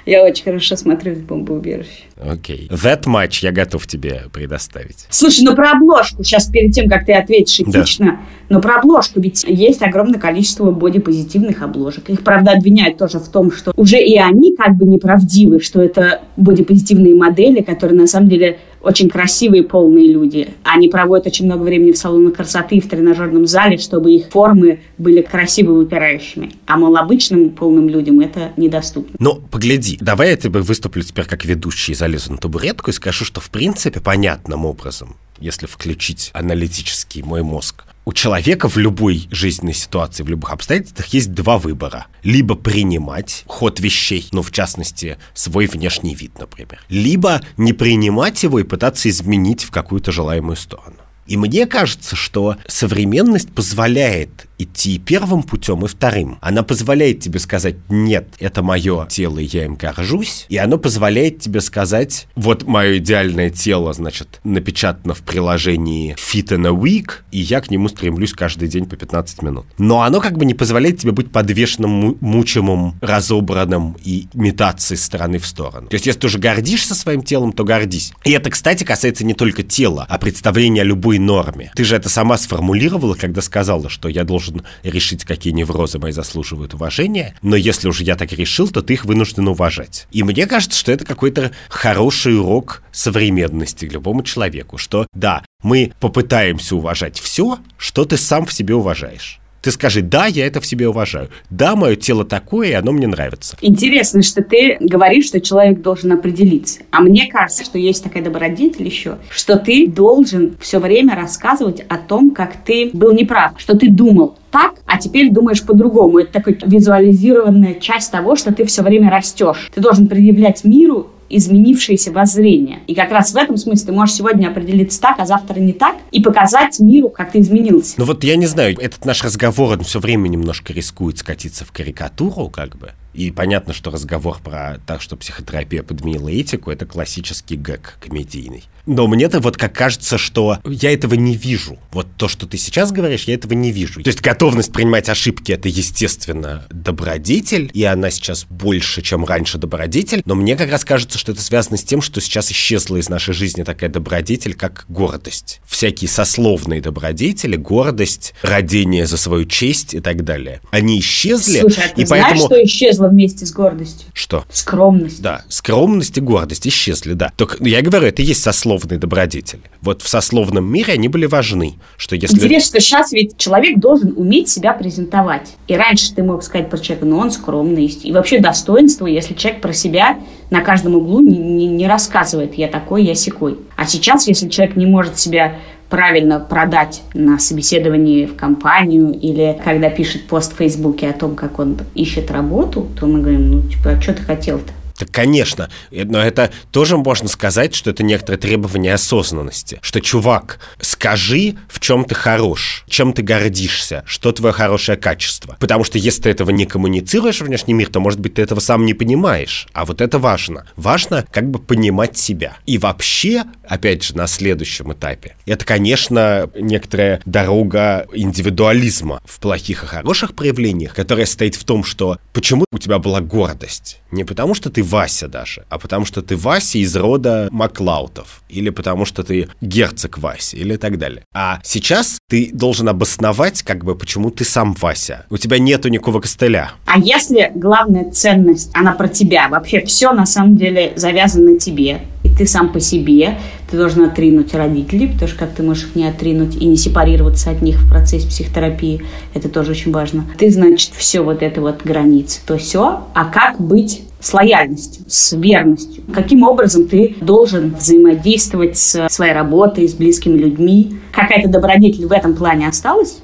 Я 0.06 0.22
очень 0.22 0.44
хорошо 0.44 0.76
смотрю 0.76 1.14
в 1.14 1.24
бомбоубежище. 1.24 2.04
Окей. 2.16 2.68
Okay. 2.70 2.82
That 2.82 3.04
much 3.04 3.38
я 3.42 3.52
готов 3.52 3.86
тебе 3.86 4.24
предоставить. 4.32 5.06
Слушай, 5.08 5.44
ну 5.44 5.54
про 5.54 5.72
обложку, 5.72 6.22
сейчас 6.22 6.46
перед 6.46 6.72
тем, 6.72 6.88
как 6.88 7.06
ты 7.06 7.12
ответишь 7.12 7.60
этично, 7.60 8.06
да. 8.06 8.18
но 8.48 8.60
про 8.60 8.76
обложку, 8.76 9.20
ведь 9.20 9.44
есть 9.48 9.82
огромное 9.82 10.20
количество 10.20 10.70
бодипозитивных 10.70 11.62
обложек. 11.62 12.10
Их, 12.10 12.22
правда, 12.22 12.52
обвиняют 12.52 12.98
тоже 12.98 13.18
в 13.18 13.28
том, 13.28 13.50
что 13.50 13.72
уже 13.76 13.98
и 13.98 14.18
они 14.18 14.54
как 14.54 14.76
бы 14.76 14.86
неправдивы, 14.86 15.60
что 15.60 15.82
это 15.82 16.20
бодипозитивные 16.36 17.14
модели, 17.14 17.62
которые 17.62 17.98
на 17.98 18.06
самом 18.06 18.28
деле 18.28 18.58
очень 18.84 19.08
красивые 19.08 19.62
полные 19.62 20.06
люди. 20.06 20.48
Они 20.62 20.88
проводят 20.88 21.26
очень 21.26 21.46
много 21.46 21.62
времени 21.62 21.92
в 21.92 21.98
салонах 21.98 22.34
красоты 22.34 22.76
и 22.76 22.80
в 22.80 22.88
тренажерном 22.88 23.46
зале, 23.46 23.78
чтобы 23.78 24.12
их 24.12 24.28
формы 24.28 24.80
были 24.98 25.22
красиво 25.22 25.72
выпирающими. 25.72 26.52
А, 26.66 26.76
мол, 26.76 26.96
обычным 26.96 27.50
полным 27.50 27.88
людям 27.88 28.20
это 28.20 28.52
недоступно. 28.56 29.16
Но 29.18 29.36
погляди, 29.36 29.98
давай 30.00 30.30
я 30.30 30.36
тебе 30.36 30.60
выступлю 30.60 31.02
теперь 31.02 31.24
как 31.24 31.44
ведущий, 31.44 31.92
и 31.92 31.94
залезу 31.94 32.32
на 32.32 32.38
табуретку 32.38 32.90
и 32.90 32.94
скажу, 32.94 33.24
что 33.24 33.40
в 33.40 33.50
принципе 33.50 34.00
понятным 34.00 34.64
образом, 34.64 35.16
если 35.40 35.66
включить 35.66 36.30
аналитический 36.34 37.22
мой 37.22 37.42
мозг, 37.42 37.84
у 38.04 38.12
человека 38.12 38.68
в 38.68 38.76
любой 38.76 39.28
жизненной 39.30 39.74
ситуации, 39.74 40.22
в 40.22 40.28
любых 40.28 40.52
обстоятельствах 40.52 41.06
есть 41.08 41.32
два 41.32 41.58
выбора. 41.58 42.06
Либо 42.22 42.54
принимать 42.54 43.44
ход 43.46 43.80
вещей, 43.80 44.28
ну, 44.32 44.42
в 44.42 44.50
частности, 44.50 45.18
свой 45.32 45.66
внешний 45.66 46.14
вид, 46.14 46.38
например. 46.38 46.80
Либо 46.88 47.40
не 47.56 47.72
принимать 47.72 48.42
его 48.42 48.60
и 48.60 48.64
пытаться 48.64 49.08
изменить 49.08 49.64
в 49.64 49.70
какую-то 49.70 50.12
желаемую 50.12 50.56
сторону. 50.56 50.96
И 51.26 51.38
мне 51.38 51.66
кажется, 51.66 52.16
что 52.16 52.56
современность 52.66 53.50
позволяет 53.50 54.46
идти 54.58 54.98
первым 54.98 55.42
путем 55.42 55.84
и 55.84 55.88
вторым. 55.88 56.38
Она 56.40 56.62
позволяет 56.62 57.20
тебе 57.20 57.38
сказать, 57.38 57.76
нет, 57.88 58.28
это 58.38 58.62
мое 58.62 59.06
тело, 59.06 59.38
и 59.38 59.44
я 59.44 59.64
им 59.64 59.74
горжусь. 59.74 60.46
И 60.48 60.56
оно 60.56 60.78
позволяет 60.78 61.40
тебе 61.40 61.60
сказать, 61.60 62.28
вот 62.36 62.64
мое 62.64 62.98
идеальное 62.98 63.50
тело, 63.50 63.92
значит, 63.92 64.40
напечатано 64.44 65.14
в 65.14 65.22
приложении 65.22 66.14
Fit 66.14 66.56
in 66.56 66.66
a 66.66 66.70
Week, 66.70 67.10
и 67.32 67.40
я 67.40 67.60
к 67.60 67.70
нему 67.70 67.88
стремлюсь 67.88 68.32
каждый 68.32 68.68
день 68.68 68.86
по 68.86 68.96
15 68.96 69.42
минут. 69.42 69.66
Но 69.78 70.02
оно 70.02 70.20
как 70.20 70.38
бы 70.38 70.44
не 70.44 70.54
позволяет 70.54 70.98
тебе 70.98 71.12
быть 71.12 71.30
подвешенным, 71.30 72.16
мучимым, 72.20 72.94
разобранным 73.00 73.96
и 74.04 74.28
метаться 74.34 74.94
из 74.94 75.04
стороны 75.04 75.38
в 75.38 75.46
сторону. 75.46 75.88
То 75.88 75.94
есть, 75.94 76.06
если 76.06 76.20
ты 76.20 76.26
уже 76.26 76.38
гордишься 76.38 76.94
своим 76.94 77.22
телом, 77.22 77.52
то 77.52 77.64
гордись. 77.64 78.12
И 78.24 78.32
это, 78.32 78.50
кстати, 78.50 78.84
касается 78.84 79.24
не 79.24 79.34
только 79.34 79.62
тела, 79.62 80.06
а 80.08 80.18
представления 80.18 80.82
о 80.82 80.84
любой 80.84 81.18
норме. 81.18 81.72
Ты 81.74 81.84
же 81.84 81.96
это 81.96 82.08
сама 82.08 82.38
сформулировала, 82.38 83.14
когда 83.14 83.42
сказала, 83.42 83.88
что 83.88 84.08
я 84.08 84.24
должен 84.24 84.43
должен 84.44 84.66
решить, 84.82 85.24
какие 85.24 85.52
неврозы 85.52 85.98
мои 85.98 86.12
заслуживают 86.12 86.74
уважения, 86.74 87.34
но 87.42 87.56
если 87.56 87.88
уже 87.88 88.04
я 88.04 88.16
так 88.16 88.32
решил, 88.32 88.68
то 88.68 88.82
ты 88.82 88.94
их 88.94 89.04
вынужден 89.04 89.48
уважать. 89.48 90.06
И 90.10 90.22
мне 90.22 90.46
кажется, 90.46 90.78
что 90.78 90.92
это 90.92 91.04
какой-то 91.04 91.52
хороший 91.68 92.38
урок 92.38 92.82
современности 92.92 93.84
любому 93.86 94.22
человеку, 94.22 94.78
что 94.78 95.06
да, 95.12 95.44
мы 95.62 95.92
попытаемся 96.00 96.76
уважать 96.76 97.18
все, 97.18 97.58
что 97.76 98.04
ты 98.04 98.16
сам 98.16 98.46
в 98.46 98.52
себе 98.52 98.74
уважаешь. 98.74 99.40
Ты 99.64 99.70
скажи, 99.70 100.02
да, 100.02 100.26
я 100.26 100.46
это 100.46 100.60
в 100.60 100.66
себе 100.66 100.88
уважаю. 100.88 101.30
Да, 101.48 101.74
мое 101.74 101.96
тело 101.96 102.26
такое, 102.26 102.68
и 102.68 102.72
оно 102.72 102.92
мне 102.92 103.06
нравится. 103.06 103.56
Интересно, 103.62 104.20
что 104.20 104.42
ты 104.42 104.76
говоришь, 104.78 105.24
что 105.24 105.40
человек 105.40 105.80
должен 105.80 106.12
определиться. 106.12 106.80
А 106.90 107.00
мне 107.00 107.28
кажется, 107.32 107.64
что 107.64 107.78
есть 107.78 108.04
такая 108.04 108.22
добродетель 108.22 108.84
еще, 108.84 109.16
что 109.30 109.56
ты 109.56 109.88
должен 109.88 110.56
все 110.60 110.78
время 110.78 111.16
рассказывать 111.16 111.80
о 111.88 111.96
том, 111.96 112.32
как 112.32 112.62
ты 112.62 112.90
был 112.92 113.14
неправ, 113.14 113.54
что 113.56 113.74
ты 113.74 113.88
думал 113.88 114.36
так, 114.54 114.74
а 114.86 114.98
теперь 114.98 115.32
думаешь 115.32 115.64
по-другому. 115.64 116.20
Это 116.20 116.34
такая 116.34 116.56
визуализированная 116.64 117.74
часть 117.74 118.12
того, 118.12 118.36
что 118.36 118.54
ты 118.54 118.64
все 118.66 118.82
время 118.82 119.10
растешь. 119.10 119.70
Ты 119.74 119.80
должен 119.80 120.06
предъявлять 120.06 120.62
миру 120.62 121.10
изменившееся 121.36 122.12
воззрение. 122.12 122.80
И 122.86 122.94
как 122.94 123.10
раз 123.10 123.32
в 123.32 123.36
этом 123.36 123.56
смысле 123.56 123.86
ты 123.86 123.92
можешь 123.92 124.14
сегодня 124.14 124.48
определиться 124.48 125.00
так, 125.00 125.18
а 125.18 125.26
завтра 125.26 125.58
не 125.60 125.72
так, 125.72 125.96
и 126.10 126.22
показать 126.22 126.78
миру, 126.80 127.08
как 127.08 127.32
ты 127.32 127.40
изменился. 127.40 127.94
Ну 127.96 128.04
вот 128.04 128.24
я 128.24 128.36
не 128.36 128.46
знаю, 128.46 128.76
этот 128.80 129.04
наш 129.04 129.22
разговор, 129.22 129.72
он 129.78 129.84
все 129.84 130.00
время 130.00 130.28
немножко 130.28 130.72
рискует 130.72 131.18
скатиться 131.18 131.64
в 131.64 131.72
карикатуру, 131.72 132.48
как 132.48 132.76
бы. 132.76 132.92
И 133.14 133.30
понятно, 133.30 133.72
что 133.72 133.90
разговор 133.90 134.38
про 134.42 134.80
так, 134.86 135.00
что 135.00 135.16
психотерапия 135.16 135.82
подменила 135.82 136.28
этику, 136.28 136.70
это 136.70 136.84
классический 136.84 137.56
гэг 137.56 137.98
комедийный. 138.00 138.64
Но 138.86 139.06
мне-то 139.06 139.40
вот 139.40 139.56
как 139.56 139.72
кажется, 139.72 140.18
что 140.18 140.58
я 140.64 140.92
этого 140.92 141.14
не 141.14 141.36
вижу. 141.36 141.78
Вот 141.90 142.06
то, 142.18 142.28
что 142.28 142.46
ты 142.46 142.58
сейчас 142.58 142.92
говоришь, 142.92 143.24
я 143.24 143.34
этого 143.34 143.54
не 143.54 143.72
вижу. 143.72 144.02
То 144.02 144.08
есть 144.08 144.20
готовность 144.20 144.72
принимать 144.72 145.08
ошибки— 145.08 145.52
это, 145.52 145.68
естественно, 145.68 146.66
добродетель, 146.70 147.70
и 147.72 147.82
она 147.84 148.10
сейчас 148.10 148.44
больше, 148.44 149.00
чем 149.00 149.24
раньше 149.24 149.56
добродетель. 149.56 150.22
Но 150.26 150.34
мне 150.34 150.56
как 150.56 150.70
раз 150.70 150.84
кажется, 150.84 151.18
что 151.18 151.32
это 151.32 151.40
связано 151.40 151.78
с 151.78 151.84
тем, 151.84 152.02
что 152.02 152.20
сейчас 152.20 152.52
исчезла 152.52 152.96
из 152.98 153.08
нашей 153.08 153.32
жизни 153.32 153.62
такая 153.62 153.88
добродетель, 153.88 154.54
как 154.54 154.84
гордость. 154.88 155.60
Всякие 155.66 156.08
сословные 156.08 156.82
добродетели, 156.82 157.56
гордость, 157.56 158.34
родение 158.42 159.06
за 159.06 159.16
свою 159.16 159.46
честь 159.46 159.94
и 159.94 160.00
так 160.00 160.24
далее. 160.24 160.60
Они 160.70 160.98
исчезли. 161.00 161.60
Слушай, 161.60 161.84
а 161.86 161.94
ты 161.94 162.02
и 162.02 162.04
знаешь, 162.04 162.24
поэтому... 162.24 162.46
что 162.46 162.64
исчезло 162.64 163.03
вместе 163.08 163.46
с 163.46 163.52
гордостью? 163.52 164.08
Что? 164.12 164.44
Скромность. 164.50 165.22
Да, 165.22 165.42
скромность 165.48 166.16
и 166.18 166.20
гордость 166.20 166.66
исчезли, 166.66 167.14
да. 167.14 167.32
Только 167.36 167.56
я 167.64 167.82
говорю, 167.82 168.06
это 168.06 168.22
и 168.22 168.24
есть 168.24 168.42
сословные 168.42 168.98
добродетели. 168.98 169.62
Вот 169.80 170.02
в 170.02 170.08
сословном 170.08 170.64
мире 170.64 170.94
они 170.94 171.08
были 171.08 171.26
важны, 171.26 171.74
что 171.96 172.16
если... 172.16 172.36
Интересно, 172.36 172.68
что 172.68 172.80
сейчас 172.80 173.12
ведь 173.12 173.36
человек 173.36 173.78
должен 173.78 174.14
уметь 174.16 174.48
себя 174.48 174.72
презентовать. 174.72 175.56
И 175.68 175.76
раньше 175.76 176.14
ты 176.14 176.22
мог 176.22 176.42
сказать 176.42 176.70
про 176.70 176.78
человека, 176.78 177.06
ну 177.06 177.18
он 177.18 177.30
скромный. 177.30 177.86
И 177.86 178.12
вообще 178.12 178.40
достоинство, 178.40 179.06
если 179.06 179.34
человек 179.34 179.60
про 179.60 179.72
себя 179.72 180.18
на 180.50 180.60
каждом 180.60 180.94
углу 180.94 181.20
не, 181.20 181.36
не, 181.36 181.66
не 181.66 181.86
рассказывает, 181.86 182.54
я 182.54 182.68
такой, 182.68 183.04
я 183.04 183.14
секой. 183.14 183.58
А 183.76 183.86
сейчас, 183.86 184.28
если 184.28 184.48
человек 184.48 184.76
не 184.76 184.86
может 184.86 185.18
себя 185.18 185.58
правильно 185.88 186.40
продать 186.40 187.02
на 187.14 187.38
собеседовании 187.38 188.26
в 188.26 188.36
компанию 188.36 189.12
или 189.12 189.60
когда 189.64 189.90
пишет 189.90 190.26
пост 190.26 190.52
в 190.52 190.56
Фейсбуке 190.56 191.08
о 191.10 191.12
том, 191.12 191.34
как 191.34 191.58
он 191.58 191.78
ищет 191.94 192.30
работу, 192.30 192.86
то 192.98 193.06
мы 193.06 193.20
говорим, 193.20 193.50
ну, 193.50 193.62
типа, 193.62 193.90
а 193.90 194.00
что 194.00 194.14
ты 194.14 194.22
хотел-то? 194.22 194.72
Так, 194.96 195.10
конечно, 195.10 195.70
но 195.90 196.20
это 196.20 196.50
тоже 196.70 196.96
можно 196.96 197.28
сказать, 197.28 197.74
что 197.74 197.90
это 197.90 198.02
некоторое 198.02 198.38
требование 198.38 198.94
осознанности. 198.94 199.78
Что, 199.82 200.00
чувак, 200.00 200.60
скажи, 200.80 201.56
в 201.68 201.80
чем 201.80 202.04
ты 202.04 202.14
хорош, 202.14 202.84
чем 202.88 203.12
ты 203.12 203.22
гордишься, 203.22 204.04
что 204.06 204.30
твое 204.32 204.52
хорошее 204.52 204.96
качество. 204.96 205.56
Потому 205.58 205.84
что 205.84 205.98
если 205.98 206.22
ты 206.22 206.30
этого 206.30 206.50
не 206.50 206.64
коммуницируешь 206.64 207.40
в 207.40 207.44
внешний 207.44 207.74
мир, 207.74 207.88
то, 207.88 207.98
может 207.98 208.20
быть, 208.20 208.34
ты 208.34 208.42
этого 208.42 208.60
сам 208.60 208.86
не 208.86 208.94
понимаешь. 208.94 209.66
А 209.72 209.84
вот 209.84 210.00
это 210.00 210.18
важно. 210.18 210.66
Важно 210.76 211.26
как 211.30 211.50
бы 211.50 211.58
понимать 211.58 212.16
себя. 212.16 212.56
И 212.66 212.78
вообще, 212.78 213.44
опять 213.68 214.04
же, 214.04 214.16
на 214.16 214.28
следующем 214.28 214.92
этапе, 214.92 215.36
это, 215.46 215.64
конечно, 215.64 216.48
некоторая 216.54 217.20
дорога 217.24 218.06
индивидуализма 218.12 219.20
в 219.24 219.40
плохих 219.40 219.82
и 219.82 219.86
хороших 219.86 220.34
проявлениях, 220.34 220.94
которая 220.94 221.26
стоит 221.26 221.56
в 221.56 221.64
том, 221.64 221.82
что 221.82 222.18
почему 222.32 222.64
у 222.70 222.78
тебя 222.78 222.98
была 223.00 223.20
гордость? 223.20 224.00
Не 224.12 224.22
потому, 224.22 224.54
что 224.54 224.70
ты 224.70 224.83
Вася 224.84 225.28
даже, 225.28 225.64
а 225.68 225.78
потому 225.78 226.04
что 226.04 226.22
ты 226.22 226.36
Вася 226.36 226.78
из 226.78 226.94
рода 226.96 227.48
Маклаутов, 227.50 228.42
или 228.48 228.70
потому 228.70 229.04
что 229.04 229.24
ты 229.24 229.48
герцог 229.60 230.18
Вася, 230.18 230.56
или 230.56 230.76
так 230.76 230.98
далее. 230.98 231.24
А 231.34 231.60
сейчас 231.62 232.18
ты 232.28 232.50
должен 232.52 232.88
обосновать, 232.88 233.62
как 233.62 233.84
бы, 233.84 233.96
почему 233.96 234.30
ты 234.30 234.44
сам 234.44 234.74
Вася. 234.74 235.26
У 235.30 235.36
тебя 235.36 235.58
нету 235.58 235.88
никакого 235.88 236.20
костыля. 236.20 236.72
А 236.86 236.98
если 236.98 237.50
главная 237.54 238.10
ценность, 238.10 238.70
она 238.74 238.92
про 238.92 239.08
тебя, 239.08 239.48
вообще 239.48 239.84
все 239.84 240.12
на 240.12 240.26
самом 240.26 240.56
деле 240.56 240.92
завязано 240.96 241.58
тебе, 241.58 242.02
и 242.24 242.28
ты 242.30 242.46
сам 242.46 242.72
по 242.72 242.80
себе, 242.80 243.38
ты 243.70 243.76
должен 243.76 244.02
отринуть 244.02 244.54
родителей, 244.54 245.08
потому 245.08 245.28
что 245.28 245.38
как 245.38 245.54
ты 245.54 245.62
можешь 245.62 245.84
их 245.84 245.94
не 245.94 246.08
отринуть 246.08 246.56
и 246.56 246.64
не 246.64 246.76
сепарироваться 246.76 247.50
от 247.50 247.62
них 247.62 247.80
в 247.80 247.88
процессе 247.88 248.26
психотерапии, 248.26 249.04
это 249.34 249.48
тоже 249.48 249.72
очень 249.72 249.92
важно. 249.92 250.24
Ты, 250.38 250.50
значит, 250.50 250.92
все 250.96 251.20
вот 251.20 251.42
это 251.42 251.60
вот 251.60 251.82
границы, 251.84 252.40
то 252.44 252.56
все, 252.56 253.04
а 253.14 253.24
как 253.26 253.60
быть 253.60 254.02
с 254.20 254.32
лояльностью, 254.32 255.04
с 255.06 255.32
верностью. 255.34 256.02
Каким 256.14 256.44
образом 256.44 256.88
ты 256.88 257.14
должен 257.20 257.74
взаимодействовать 257.74 258.78
с 258.78 259.06
своей 259.10 259.34
работой, 259.34 259.86
с 259.86 259.92
близкими 259.92 260.38
людьми? 260.38 260.96
Какая-то 261.12 261.48
добродетель 261.48 262.06
в 262.06 262.12
этом 262.12 262.34
плане 262.34 262.68
осталась? 262.68 263.18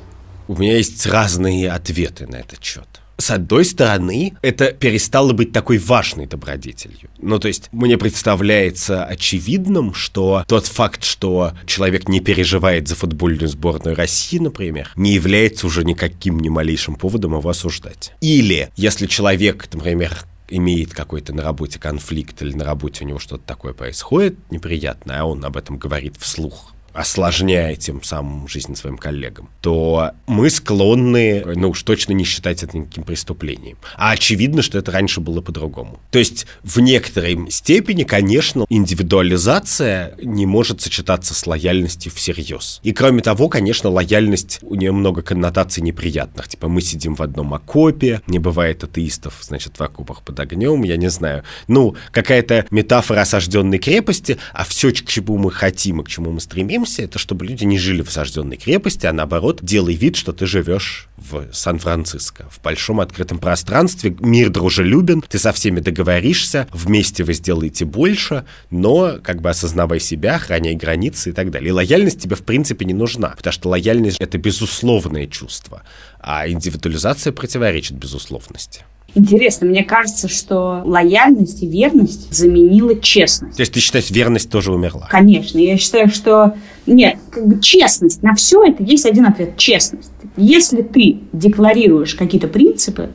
У 0.46 0.56
меня 0.56 0.76
есть 0.76 1.06
разные 1.06 1.70
ответы 1.70 2.26
на 2.26 2.36
этот 2.36 2.62
счет. 2.62 2.99
С 3.20 3.30
одной 3.30 3.66
стороны, 3.66 4.34
это 4.40 4.72
перестало 4.72 5.34
быть 5.34 5.52
такой 5.52 5.76
важной 5.76 6.26
добродетелью. 6.26 7.10
Ну, 7.18 7.38
то 7.38 7.48
есть, 7.48 7.68
мне 7.70 7.98
представляется 7.98 9.04
очевидным, 9.04 9.92
что 9.92 10.42
тот 10.48 10.66
факт, 10.66 11.04
что 11.04 11.52
человек 11.66 12.08
не 12.08 12.20
переживает 12.20 12.88
за 12.88 12.96
футбольную 12.96 13.48
сборную 13.48 13.94
России, 13.94 14.38
например, 14.38 14.90
не 14.96 15.12
является 15.12 15.66
уже 15.66 15.84
никаким 15.84 16.40
ни 16.40 16.48
малейшим 16.48 16.94
поводом 16.94 17.36
его 17.36 17.50
осуждать. 17.50 18.12
Или, 18.22 18.70
если 18.76 19.06
человек, 19.06 19.68
например, 19.70 20.16
имеет 20.48 20.94
какой-то 20.94 21.34
на 21.34 21.42
работе 21.42 21.78
конфликт 21.78 22.40
или 22.40 22.54
на 22.54 22.64
работе 22.64 23.04
у 23.04 23.06
него 23.06 23.18
что-то 23.18 23.44
такое 23.44 23.74
происходит 23.74 24.36
неприятное, 24.50 25.20
а 25.20 25.24
он 25.24 25.44
об 25.44 25.58
этом 25.58 25.76
говорит 25.76 26.16
вслух, 26.18 26.72
осложняя 26.92 27.76
тем 27.76 28.02
самым 28.02 28.48
жизнь 28.48 28.74
своим 28.74 28.98
коллегам, 28.98 29.48
то 29.60 30.12
мы 30.26 30.50
склонны, 30.50 31.42
ну 31.46 31.70
уж 31.70 31.82
точно 31.82 32.12
не 32.12 32.24
считать 32.24 32.62
это 32.62 32.76
никаким 32.76 33.04
преступлением. 33.04 33.78
А 33.96 34.12
очевидно, 34.12 34.62
что 34.62 34.78
это 34.78 34.90
раньше 34.92 35.20
было 35.20 35.40
по-другому. 35.40 36.00
То 36.10 36.18
есть 36.18 36.46
в 36.62 36.80
некоторой 36.80 37.50
степени, 37.50 38.04
конечно, 38.04 38.66
индивидуализация 38.68 40.14
не 40.22 40.46
может 40.46 40.80
сочетаться 40.80 41.34
с 41.34 41.46
лояльностью 41.46 42.12
всерьез. 42.12 42.80
И 42.82 42.92
кроме 42.92 43.22
того, 43.22 43.48
конечно, 43.48 43.90
лояльность, 43.90 44.58
у 44.62 44.74
нее 44.74 44.92
много 44.92 45.22
коннотаций 45.22 45.82
неприятных. 45.82 46.48
Типа 46.48 46.68
мы 46.68 46.80
сидим 46.80 47.14
в 47.14 47.22
одном 47.22 47.54
окопе, 47.54 48.22
не 48.26 48.38
бывает 48.38 48.84
атеистов, 48.84 49.38
значит, 49.40 49.78
в 49.78 49.82
окопах 49.82 50.22
под 50.22 50.40
огнем, 50.40 50.82
я 50.82 50.96
не 50.96 51.10
знаю. 51.10 51.44
Ну, 51.68 51.94
какая-то 52.10 52.66
метафора 52.70 53.20
осажденной 53.20 53.78
крепости, 53.78 54.38
а 54.52 54.64
все, 54.64 54.90
к 54.90 55.06
чему 55.06 55.38
мы 55.38 55.50
хотим 55.50 56.00
и 56.00 56.04
к 56.04 56.08
чему 56.08 56.30
мы 56.30 56.40
стремимся, 56.40 56.79
стремимся, 56.86 57.02
это 57.02 57.18
чтобы 57.18 57.46
люди 57.46 57.64
не 57.64 57.78
жили 57.78 58.02
в 58.02 58.08
осажденной 58.08 58.56
крепости, 58.56 59.06
а 59.06 59.12
наоборот, 59.12 59.60
делай 59.62 59.94
вид, 59.94 60.16
что 60.16 60.32
ты 60.32 60.46
живешь 60.46 61.08
в 61.16 61.52
Сан-Франциско, 61.52 62.48
в 62.50 62.60
большом 62.62 63.00
открытом 63.00 63.38
пространстве, 63.38 64.16
мир 64.20 64.50
дружелюбен, 64.50 65.22
ты 65.22 65.38
со 65.38 65.52
всеми 65.52 65.80
договоришься, 65.80 66.66
вместе 66.72 67.24
вы 67.24 67.34
сделаете 67.34 67.84
больше, 67.84 68.44
но 68.70 69.18
как 69.22 69.40
бы 69.40 69.50
осознавай 69.50 70.00
себя, 70.00 70.38
храняй 70.38 70.74
границы 70.74 71.30
и 71.30 71.32
так 71.32 71.50
далее. 71.50 71.70
И 71.70 71.72
лояльность 71.72 72.20
тебе 72.20 72.36
в 72.36 72.42
принципе 72.42 72.84
не 72.84 72.94
нужна, 72.94 73.34
потому 73.36 73.52
что 73.52 73.68
лояльность— 73.68 74.18
это 74.20 74.38
безусловное 74.38 75.26
чувство, 75.26 75.82
а 76.18 76.48
индивидуализация 76.48 77.32
противоречит 77.32 77.96
безусловности. 77.96 78.84
Интересно, 79.14 79.66
мне 79.66 79.84
кажется, 79.84 80.28
что 80.28 80.82
лояльность 80.84 81.62
и 81.62 81.66
верность 81.66 82.32
заменила 82.34 82.94
честность. 82.98 83.56
То 83.56 83.62
есть 83.62 83.72
ты 83.72 83.80
считаешь, 83.80 84.10
верность 84.10 84.50
тоже 84.50 84.72
умерла? 84.72 85.08
Конечно. 85.10 85.58
Я 85.58 85.76
считаю, 85.76 86.08
что... 86.08 86.54
Нет, 86.86 87.18
как 87.30 87.46
бы 87.46 87.60
честность. 87.60 88.22
На 88.22 88.34
все 88.34 88.64
это 88.64 88.82
есть 88.82 89.06
один 89.06 89.26
ответ. 89.26 89.56
Честность. 89.56 90.10
Если 90.36 90.82
ты 90.82 91.18
декларируешь 91.32 92.14
какие-то 92.14 92.48
принципы, 92.48 93.10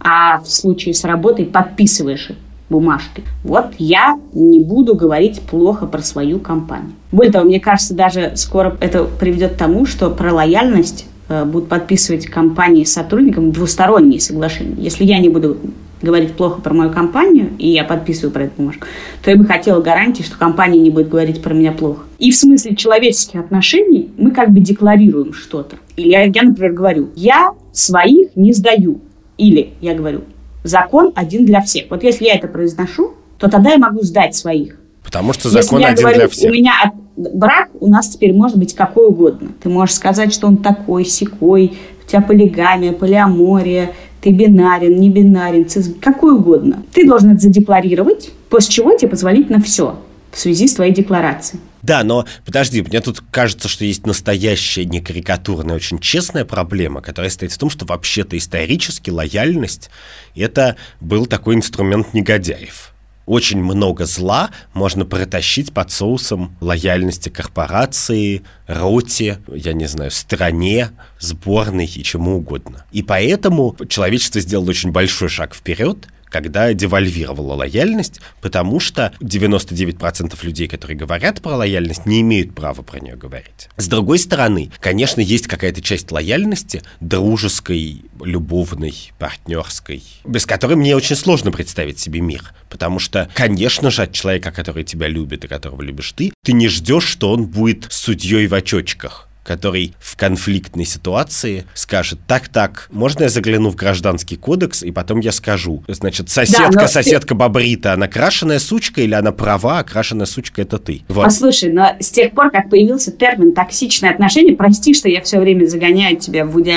а 0.00 0.40
в 0.40 0.48
случае 0.48 0.94
с 0.94 1.04
работой 1.04 1.44
подписываешь 1.44 2.30
их 2.30 2.36
бумажкой. 2.70 3.24
Вот 3.44 3.66
я 3.78 4.18
не 4.32 4.60
буду 4.60 4.94
говорить 4.94 5.40
плохо 5.40 5.86
про 5.86 6.02
свою 6.02 6.38
компанию. 6.38 6.92
Более 7.12 7.32
того, 7.32 7.46
мне 7.46 7.60
кажется, 7.60 7.94
даже 7.94 8.32
скоро 8.36 8.76
это 8.80 9.04
приведет 9.04 9.54
к 9.54 9.56
тому, 9.56 9.86
что 9.86 10.10
про 10.10 10.32
лояльность 10.32 11.06
будут 11.28 11.68
подписывать 11.68 12.26
компании 12.26 12.84
с 12.84 12.92
сотрудником 12.92 13.52
двусторонние 13.52 14.20
соглашения. 14.20 14.76
Если 14.78 15.04
я 15.04 15.18
не 15.18 15.28
буду 15.28 15.58
говорить 16.02 16.32
плохо 16.32 16.60
про 16.60 16.74
мою 16.74 16.90
компанию, 16.90 17.50
и 17.58 17.68
я 17.68 17.84
подписываю 17.84 18.32
про 18.32 18.44
эту 18.44 18.54
бумажку, 18.56 18.86
то 19.22 19.30
я 19.30 19.36
бы 19.36 19.44
хотела 19.44 19.80
гарантии, 19.80 20.22
что 20.22 20.38
компания 20.38 20.78
не 20.78 20.90
будет 20.90 21.08
говорить 21.08 21.42
про 21.42 21.54
меня 21.54 21.72
плохо. 21.72 22.04
И 22.18 22.30
в 22.30 22.36
смысле 22.36 22.76
человеческих 22.76 23.40
отношений 23.40 24.10
мы 24.16 24.30
как 24.30 24.50
бы 24.50 24.60
декларируем 24.60 25.32
что-то. 25.32 25.76
Или 25.96 26.10
я, 26.10 26.22
я 26.24 26.42
например, 26.42 26.72
говорю, 26.72 27.08
я 27.14 27.52
своих 27.72 28.36
не 28.36 28.52
сдаю. 28.52 29.00
Или 29.36 29.70
я 29.80 29.94
говорю, 29.94 30.22
закон 30.64 31.12
один 31.14 31.44
для 31.44 31.62
всех. 31.62 31.86
Вот 31.90 32.02
если 32.02 32.26
я 32.26 32.34
это 32.34 32.48
произношу, 32.48 33.14
то 33.38 33.48
тогда 33.48 33.72
я 33.72 33.78
могу 33.78 34.02
сдать 34.02 34.34
своих. 34.34 34.78
Потому 35.08 35.32
что 35.32 35.48
закон 35.48 35.80
Если 35.80 35.92
один 35.92 36.02
говорю, 36.02 36.18
для 36.18 36.28
всех. 36.28 36.50
У 36.50 36.54
меня 36.54 36.92
брак 37.16 37.70
у 37.80 37.88
нас 37.88 38.10
теперь 38.10 38.34
может 38.34 38.58
быть 38.58 38.74
какой 38.74 39.06
угодно. 39.06 39.52
Ты 39.62 39.70
можешь 39.70 39.94
сказать, 39.94 40.34
что 40.34 40.46
он 40.46 40.58
такой, 40.58 41.06
секой, 41.06 41.78
у 42.04 42.08
тебя 42.08 42.20
полигамия, 42.20 42.92
полиамория, 42.92 43.94
ты 44.20 44.30
бинарен, 44.32 45.00
не 45.00 45.08
бинарен, 45.08 45.66
циз... 45.66 45.94
какой 45.98 46.34
угодно. 46.34 46.82
Ты 46.92 47.06
должен 47.06 47.30
это 47.30 47.40
задекларировать, 47.40 48.30
после 48.50 48.74
чего 48.74 48.94
тебе 48.98 49.08
позволить 49.08 49.48
на 49.48 49.62
все 49.62 49.98
в 50.30 50.38
связи 50.38 50.68
с 50.68 50.74
твоей 50.74 50.92
декларацией. 50.92 51.62
Да, 51.80 52.04
но 52.04 52.26
подожди, 52.44 52.82
мне 52.82 53.00
тут 53.00 53.22
кажется, 53.30 53.66
что 53.66 53.86
есть 53.86 54.06
настоящая, 54.06 54.84
не 54.84 55.00
карикатурная, 55.00 55.76
очень 55.76 55.98
честная 56.00 56.44
проблема, 56.44 57.00
которая 57.00 57.30
стоит 57.30 57.50
в 57.50 57.56
том, 57.56 57.70
что 57.70 57.86
вообще-то 57.86 58.36
исторически 58.36 59.08
лояльность– 59.08 59.88
это 60.36 60.76
был 61.00 61.24
такой 61.24 61.54
инструмент 61.54 62.12
негодяев. 62.12 62.92
Очень 63.28 63.62
много 63.62 64.06
зла 64.06 64.50
можно 64.72 65.04
протащить 65.04 65.72
под 65.72 65.90
соусом 65.90 66.56
лояльности 66.60 67.28
корпорации, 67.28 68.42
роте, 68.66 69.38
я 69.52 69.74
не 69.74 69.86
знаю, 69.86 70.10
стране, 70.10 70.90
сборной 71.20 71.84
и 71.84 72.02
чему 72.02 72.38
угодно. 72.38 72.84
И 72.90 73.02
поэтому 73.02 73.76
человечество 73.88 74.40
сделало 74.40 74.70
очень 74.70 74.92
большой 74.92 75.28
шаг 75.28 75.54
вперед, 75.54 76.08
когда 76.30 76.72
девальвировала 76.72 77.54
лояльность, 77.54 78.20
потому 78.40 78.80
что 78.80 79.12
99% 79.20 80.36
людей, 80.42 80.68
которые 80.68 80.96
говорят 80.96 81.42
про 81.42 81.56
лояльность, 81.56 82.06
не 82.06 82.20
имеют 82.20 82.54
права 82.54 82.82
про 82.82 83.00
нее 83.00 83.16
говорить. 83.16 83.68
С 83.76 83.88
другой 83.88 84.18
стороны, 84.18 84.70
конечно, 84.80 85.20
есть 85.20 85.46
какая-то 85.46 85.82
часть 85.82 86.10
лояльности, 86.10 86.82
дружеской, 87.00 88.02
любовной, 88.20 89.12
партнерской, 89.18 90.02
без 90.24 90.46
которой 90.46 90.74
мне 90.74 90.96
очень 90.96 91.16
сложно 91.16 91.52
представить 91.52 91.98
себе 91.98 92.20
мир. 92.20 92.52
Потому 92.68 92.98
что, 92.98 93.28
конечно 93.34 93.90
же, 93.90 94.02
от 94.02 94.12
человека, 94.12 94.50
который 94.50 94.84
тебя 94.84 95.08
любит 95.08 95.44
и 95.44 95.48
которого 95.48 95.82
любишь 95.82 96.12
ты, 96.12 96.32
ты 96.44 96.52
не 96.52 96.68
ждешь, 96.68 97.04
что 97.04 97.32
он 97.32 97.46
будет 97.46 97.86
судьей 97.90 98.46
в 98.46 98.54
очочках 98.54 99.27
который 99.48 99.94
в 99.98 100.14
конфликтной 100.16 100.84
ситуации 100.84 101.64
скажет, 101.72 102.18
так-так, 102.26 102.86
можно 102.92 103.22
я 103.22 103.28
загляну 103.30 103.70
в 103.70 103.76
гражданский 103.76 104.36
кодекс, 104.36 104.82
и 104.82 104.90
потом 104.90 105.20
я 105.20 105.32
скажу, 105.32 105.82
значит, 105.88 106.28
соседка, 106.28 106.72
да, 106.72 106.82
но... 106.82 106.86
соседка 106.86 107.34
Бобрита, 107.34 107.94
она 107.94 108.08
крашеная 108.08 108.58
сучка 108.58 109.00
или 109.00 109.14
она 109.14 109.32
права, 109.32 109.78
а 109.78 109.84
крашеная 109.84 110.26
сучка 110.26 110.60
это 110.60 110.76
ты? 110.76 111.00
Вот. 111.08 111.24
Послушай, 111.24 111.72
но 111.72 111.96
с 111.98 112.10
тех 112.10 112.32
пор, 112.32 112.50
как 112.50 112.68
появился 112.68 113.10
термин 113.10 113.54
«токсичные 113.54 114.12
отношения», 114.12 114.54
прости, 114.54 114.92
что 114.92 115.08
я 115.08 115.22
все 115.22 115.40
время 115.40 115.64
загоняю 115.64 116.18
тебя 116.18 116.44
в 116.44 116.50
Вуди 116.50 116.68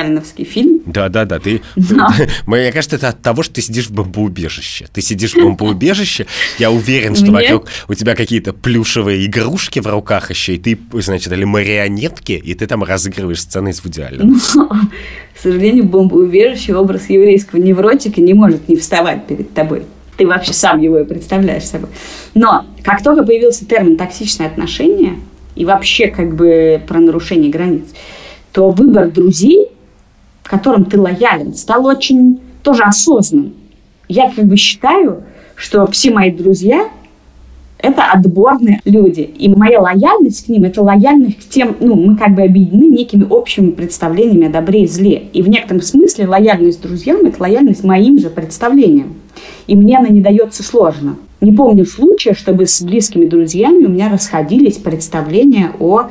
фильм. 0.45 0.81
Да-да-да, 0.85 1.39
ты... 1.39 1.61
Но... 1.75 2.07
Мне 2.47 2.71
кажется, 2.71 2.95
это 2.95 3.09
от 3.09 3.21
того, 3.21 3.43
что 3.43 3.55
ты 3.55 3.61
сидишь 3.61 3.87
в 3.87 3.91
бомбоубежище. 3.91 4.87
Ты 4.93 5.01
сидишь 5.01 5.33
в 5.33 5.43
бомбоубежище, 5.43 6.25
я 6.57 6.71
уверен, 6.71 7.17
что 7.17 7.33
вокруг 7.33 7.67
у 7.89 7.93
тебя 7.95 8.15
какие-то 8.15 8.53
плюшевые 8.53 9.25
игрушки 9.25 9.81
в 9.81 9.87
руках 9.87 10.29
еще, 10.29 10.55
и 10.55 10.57
ты, 10.57 10.79
значит, 11.01 11.33
или 11.33 11.43
марионетки, 11.43 12.31
и 12.31 12.60
ты 12.61 12.67
там 12.67 12.83
разыгрываешь 12.83 13.41
сцены 13.41 13.69
из 13.69 13.83
Вуди 13.83 14.01
Аллена. 14.01 14.35
К 15.33 15.39
сожалению, 15.41 15.85
бомбоубежище, 15.85 16.75
образ 16.75 17.09
еврейского 17.09 17.59
невротика 17.59 18.21
не 18.21 18.35
может 18.35 18.69
не 18.69 18.75
вставать 18.75 19.25
перед 19.25 19.51
тобой. 19.55 19.81
Ты 20.15 20.27
вообще 20.27 20.53
сам 20.53 20.79
его 20.79 20.99
и 20.99 21.03
представляешь 21.03 21.63
собой. 21.63 21.89
Но 22.35 22.67
как 22.83 23.01
только 23.01 23.23
появился 23.23 23.65
термин 23.65 23.97
«токсичные 23.97 24.45
отношения» 24.45 25.15
и 25.55 25.65
вообще 25.65 26.09
как 26.09 26.35
бы 26.35 26.79
про 26.87 26.99
нарушение 26.99 27.49
границ, 27.49 27.85
то 28.51 28.69
выбор 28.69 29.09
друзей, 29.09 29.69
которым 30.43 30.85
ты 30.85 31.01
лоялен, 31.01 31.55
стал 31.55 31.87
очень 31.87 32.41
тоже 32.61 32.83
осознанным. 32.83 33.55
Я 34.07 34.29
как 34.29 34.45
бы 34.45 34.55
считаю, 34.55 35.23
что 35.55 35.87
все 35.87 36.11
мои 36.11 36.29
друзья 36.29 36.91
это 37.81 38.03
отборные 38.11 38.81
люди. 38.85 39.21
И 39.21 39.49
моя 39.49 39.81
лояльность 39.81 40.45
к 40.45 40.49
ним– 40.49 40.63
это 40.65 40.81
лояльность 40.81 41.39
к 41.39 41.49
тем, 41.49 41.75
ну, 41.79 41.95
мы 41.95 42.15
как 42.17 42.35
бы 42.35 42.43
объединены 42.43 42.95
некими 42.95 43.25
общими 43.29 43.71
представлениями 43.71 44.47
о 44.47 44.51
добре 44.51 44.83
и 44.83 44.87
зле. 44.87 45.23
И 45.33 45.41
в 45.41 45.49
некотором 45.49 45.81
смысле 45.81 46.27
лояльность 46.27 46.81
друзьям– 46.81 47.25
это 47.25 47.41
лояльность 47.41 47.83
моим 47.83 48.19
же 48.19 48.29
представлениям. 48.29 49.15
И 49.67 49.75
мне 49.75 49.97
она 49.97 50.09
не 50.09 50.21
дается 50.21 50.63
сложно. 50.63 51.15
Не 51.39 51.51
помню 51.51 51.85
случая, 51.85 52.33
чтобы 52.33 52.67
с 52.67 52.81
близкими 52.81 53.25
друзьями 53.25 53.85
у 53.85 53.89
меня 53.89 54.09
расходились 54.09 54.77
представления 54.77 55.71
о 55.79 56.09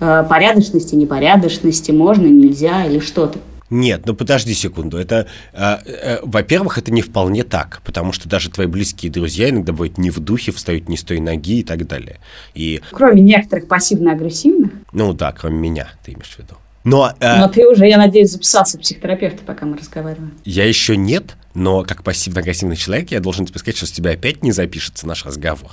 э, 0.00 0.24
порядочности, 0.28 0.96
непорядочности, 0.96 1.92
можно, 1.92 2.26
нельзя 2.26 2.84
или 2.86 2.98
что-то. 2.98 3.38
Нет, 3.72 4.02
ну 4.04 4.14
подожди 4.14 4.52
секунду. 4.52 4.98
Это, 4.98 5.26
э, 5.54 5.76
э, 5.86 6.18
во-первых, 6.22 6.76
это 6.76 6.92
не 6.92 7.00
вполне 7.00 7.42
так, 7.42 7.80
потому 7.84 8.12
что 8.12 8.28
даже 8.28 8.50
твои 8.50 8.66
близкие 8.66 9.10
друзья 9.10 9.48
иногда 9.48 9.72
бывают 9.72 9.96
не 9.96 10.10
в 10.10 10.20
духе, 10.20 10.52
встают 10.52 10.90
не 10.90 10.98
с 10.98 11.02
той 11.02 11.20
ноги 11.20 11.60
и 11.60 11.64
так 11.64 11.86
далее. 11.86 12.20
И... 12.52 12.82
Кроме 12.90 13.22
некоторых 13.22 13.68
пассивно-агрессивных? 13.68 14.72
Ну 14.92 15.14
да, 15.14 15.32
кроме 15.32 15.58
меня, 15.58 15.88
ты 16.04 16.12
имеешь 16.12 16.34
в 16.34 16.38
виду. 16.38 16.56
Но, 16.84 17.14
э, 17.18 17.38
но 17.38 17.48
ты 17.48 17.66
уже, 17.66 17.88
я 17.88 17.96
надеюсь, 17.96 18.32
записался 18.32 18.78
психотерапевта, 18.78 19.42
пока 19.42 19.64
мы 19.64 19.78
разговариваем. 19.78 20.34
Я 20.44 20.66
еще 20.66 20.94
нет, 20.94 21.36
но 21.54 21.82
как 21.82 22.02
пассивно-агрессивный 22.02 22.76
человек 22.76 23.10
я 23.10 23.20
должен 23.20 23.46
тебе 23.46 23.58
сказать, 23.58 23.78
что 23.78 23.86
с 23.86 23.92
тебя 23.92 24.10
опять 24.10 24.42
не 24.42 24.52
запишется 24.52 25.06
наш 25.06 25.24
разговор 25.24 25.72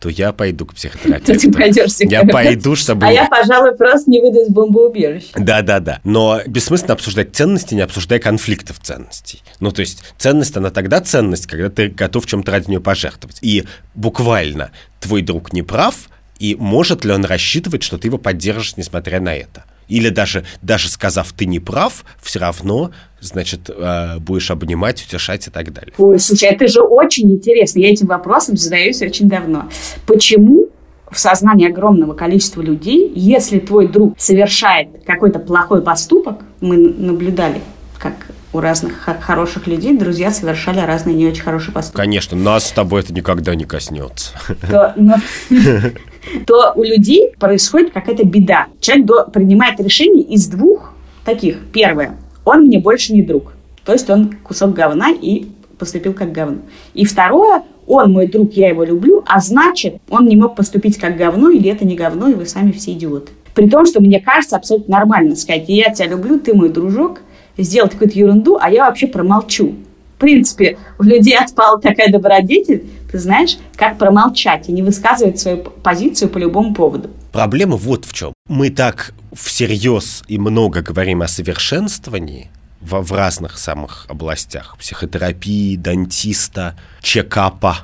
то 0.00 0.08
я 0.08 0.32
пойду 0.32 0.66
к 0.66 0.74
психотерапевту. 0.74 1.32
То 1.32 1.38
ты 1.38 1.52
пойдешь 1.52 1.92
Я 2.00 2.24
пойду, 2.24 2.76
чтобы... 2.76 3.06
А 3.06 3.12
я, 3.12 3.26
пожалуй, 3.26 3.76
просто 3.76 4.10
не 4.10 4.20
выйду 4.20 4.40
из 4.40 4.48
бомбоубежища. 4.48 5.32
Да-да-да. 5.36 6.00
Но 6.04 6.40
бессмысленно 6.46 6.94
обсуждать 6.94 7.34
ценности, 7.34 7.74
не 7.74 7.80
обсуждая 7.80 8.18
конфликтов 8.18 8.78
ценностей. 8.80 9.42
Ну, 9.60 9.70
то 9.70 9.80
есть 9.80 10.02
ценность, 10.18 10.56
она 10.56 10.70
тогда 10.70 11.00
ценность, 11.00 11.46
когда 11.46 11.70
ты 11.70 11.88
готов 11.88 12.24
в 12.24 12.28
чем-то 12.28 12.52
ради 12.52 12.70
нее 12.70 12.80
пожертвовать. 12.80 13.38
И 13.40 13.64
буквально 13.94 14.70
твой 15.00 15.22
друг 15.22 15.52
не 15.52 15.62
прав, 15.62 16.08
и 16.38 16.54
может 16.54 17.04
ли 17.04 17.12
он 17.12 17.24
рассчитывать, 17.24 17.82
что 17.82 17.98
ты 17.98 18.08
его 18.08 18.18
поддержишь, 18.18 18.76
несмотря 18.76 19.20
на 19.20 19.34
это? 19.34 19.64
Или 19.88 20.08
даже, 20.08 20.44
даже 20.62 20.88
сказав, 20.88 21.32
ты 21.32 21.46
не 21.46 21.60
прав, 21.60 22.04
все 22.20 22.38
равно, 22.38 22.90
значит, 23.20 23.70
э, 23.70 24.18
будешь 24.18 24.50
обнимать, 24.50 25.04
утешать 25.04 25.46
и 25.46 25.50
так 25.50 25.72
далее. 25.72 25.92
Ой, 25.98 26.18
слушай, 26.18 26.48
это 26.48 26.66
же 26.68 26.80
очень 26.80 27.30
интересно. 27.30 27.80
Я 27.80 27.90
этим 27.90 28.06
вопросом 28.06 28.56
задаюсь 28.56 29.00
очень 29.02 29.28
давно. 29.28 29.68
Почему 30.06 30.68
в 31.10 31.18
сознании 31.18 31.68
огромного 31.68 32.14
количества 32.14 32.62
людей, 32.62 33.12
если 33.14 33.58
твой 33.58 33.86
друг 33.86 34.18
совершает 34.18 34.88
какой-то 35.06 35.38
плохой 35.38 35.82
поступок, 35.82 36.40
мы 36.60 36.76
наблюдали, 36.76 37.60
как 37.98 38.14
у 38.56 38.60
разных 38.60 38.94
хороших 39.20 39.66
людей 39.66 39.96
друзья 39.96 40.30
совершали 40.30 40.80
разные 40.80 41.14
не 41.14 41.26
очень 41.26 41.42
хорошие 41.42 41.74
поступки. 41.74 41.96
Конечно, 41.96 42.36
нас 42.36 42.68
с 42.68 42.72
тобой 42.72 43.02
это 43.02 43.12
никогда 43.12 43.54
не 43.54 43.64
коснется. 43.64 44.32
То, 44.68 44.94
но, 44.96 45.16
то 46.46 46.72
у 46.74 46.82
людей 46.82 47.32
происходит 47.38 47.92
какая-то 47.92 48.24
беда. 48.24 48.66
Человек 48.80 49.06
до, 49.06 49.24
принимает 49.24 49.78
решение 49.80 50.22
из 50.22 50.46
двух 50.46 50.94
таких. 51.24 51.58
Первое. 51.72 52.16
Он 52.44 52.62
мне 52.62 52.78
больше 52.78 53.12
не 53.12 53.22
друг. 53.22 53.52
То 53.84 53.92
есть 53.92 54.08
он 54.08 54.32
кусок 54.42 54.72
говна 54.72 55.10
и 55.10 55.48
поступил 55.78 56.14
как 56.14 56.32
говно. 56.32 56.58
И 56.94 57.04
второе, 57.04 57.62
он 57.86 58.12
мой 58.12 58.26
друг, 58.26 58.54
я 58.54 58.70
его 58.70 58.84
люблю, 58.84 59.22
а 59.26 59.40
значит, 59.40 60.00
он 60.08 60.26
не 60.26 60.36
мог 60.36 60.56
поступить 60.56 60.98
как 60.98 61.16
говно, 61.16 61.50
или 61.50 61.70
это 61.70 61.84
не 61.84 61.94
говно, 61.94 62.28
и 62.28 62.34
вы 62.34 62.46
сами 62.46 62.72
все 62.72 62.92
идиоты. 62.92 63.32
При 63.54 63.68
том, 63.68 63.86
что 63.86 64.00
мне 64.00 64.20
кажется 64.20 64.56
абсолютно 64.56 64.98
нормально 64.98 65.36
сказать, 65.36 65.64
я 65.68 65.92
тебя 65.92 66.08
люблю, 66.08 66.38
ты 66.38 66.54
мой 66.54 66.70
дружок, 66.70 67.20
сделать 67.62 67.92
какую-то 67.92 68.18
ерунду, 68.18 68.58
а 68.60 68.70
я 68.70 68.86
вообще 68.86 69.06
промолчу. 69.06 69.74
В 70.16 70.18
принципе, 70.18 70.78
у 70.98 71.02
людей 71.02 71.36
отпала 71.36 71.80
такая 71.80 72.10
добродетель, 72.10 72.86
ты 73.10 73.18
знаешь, 73.18 73.58
как 73.76 73.98
промолчать 73.98 74.68
и 74.68 74.72
не 74.72 74.82
высказывать 74.82 75.38
свою 75.38 75.58
позицию 75.58 76.30
по 76.30 76.38
любому 76.38 76.74
поводу. 76.74 77.10
Проблема 77.32 77.76
вот 77.76 78.06
в 78.06 78.12
чем. 78.12 78.32
Мы 78.48 78.70
так 78.70 79.12
всерьез 79.34 80.24
и 80.26 80.38
много 80.38 80.80
говорим 80.80 81.20
о 81.20 81.28
совершенствовании 81.28 82.50
в, 82.80 83.00
в 83.02 83.12
разных 83.12 83.58
самых 83.58 84.06
областях. 84.08 84.76
Психотерапии, 84.78 85.76
дантиста, 85.76 86.78
чекапа. 87.02 87.80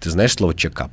Ты 0.00 0.10
знаешь 0.10 0.34
слово 0.34 0.54
чекап? 0.54 0.90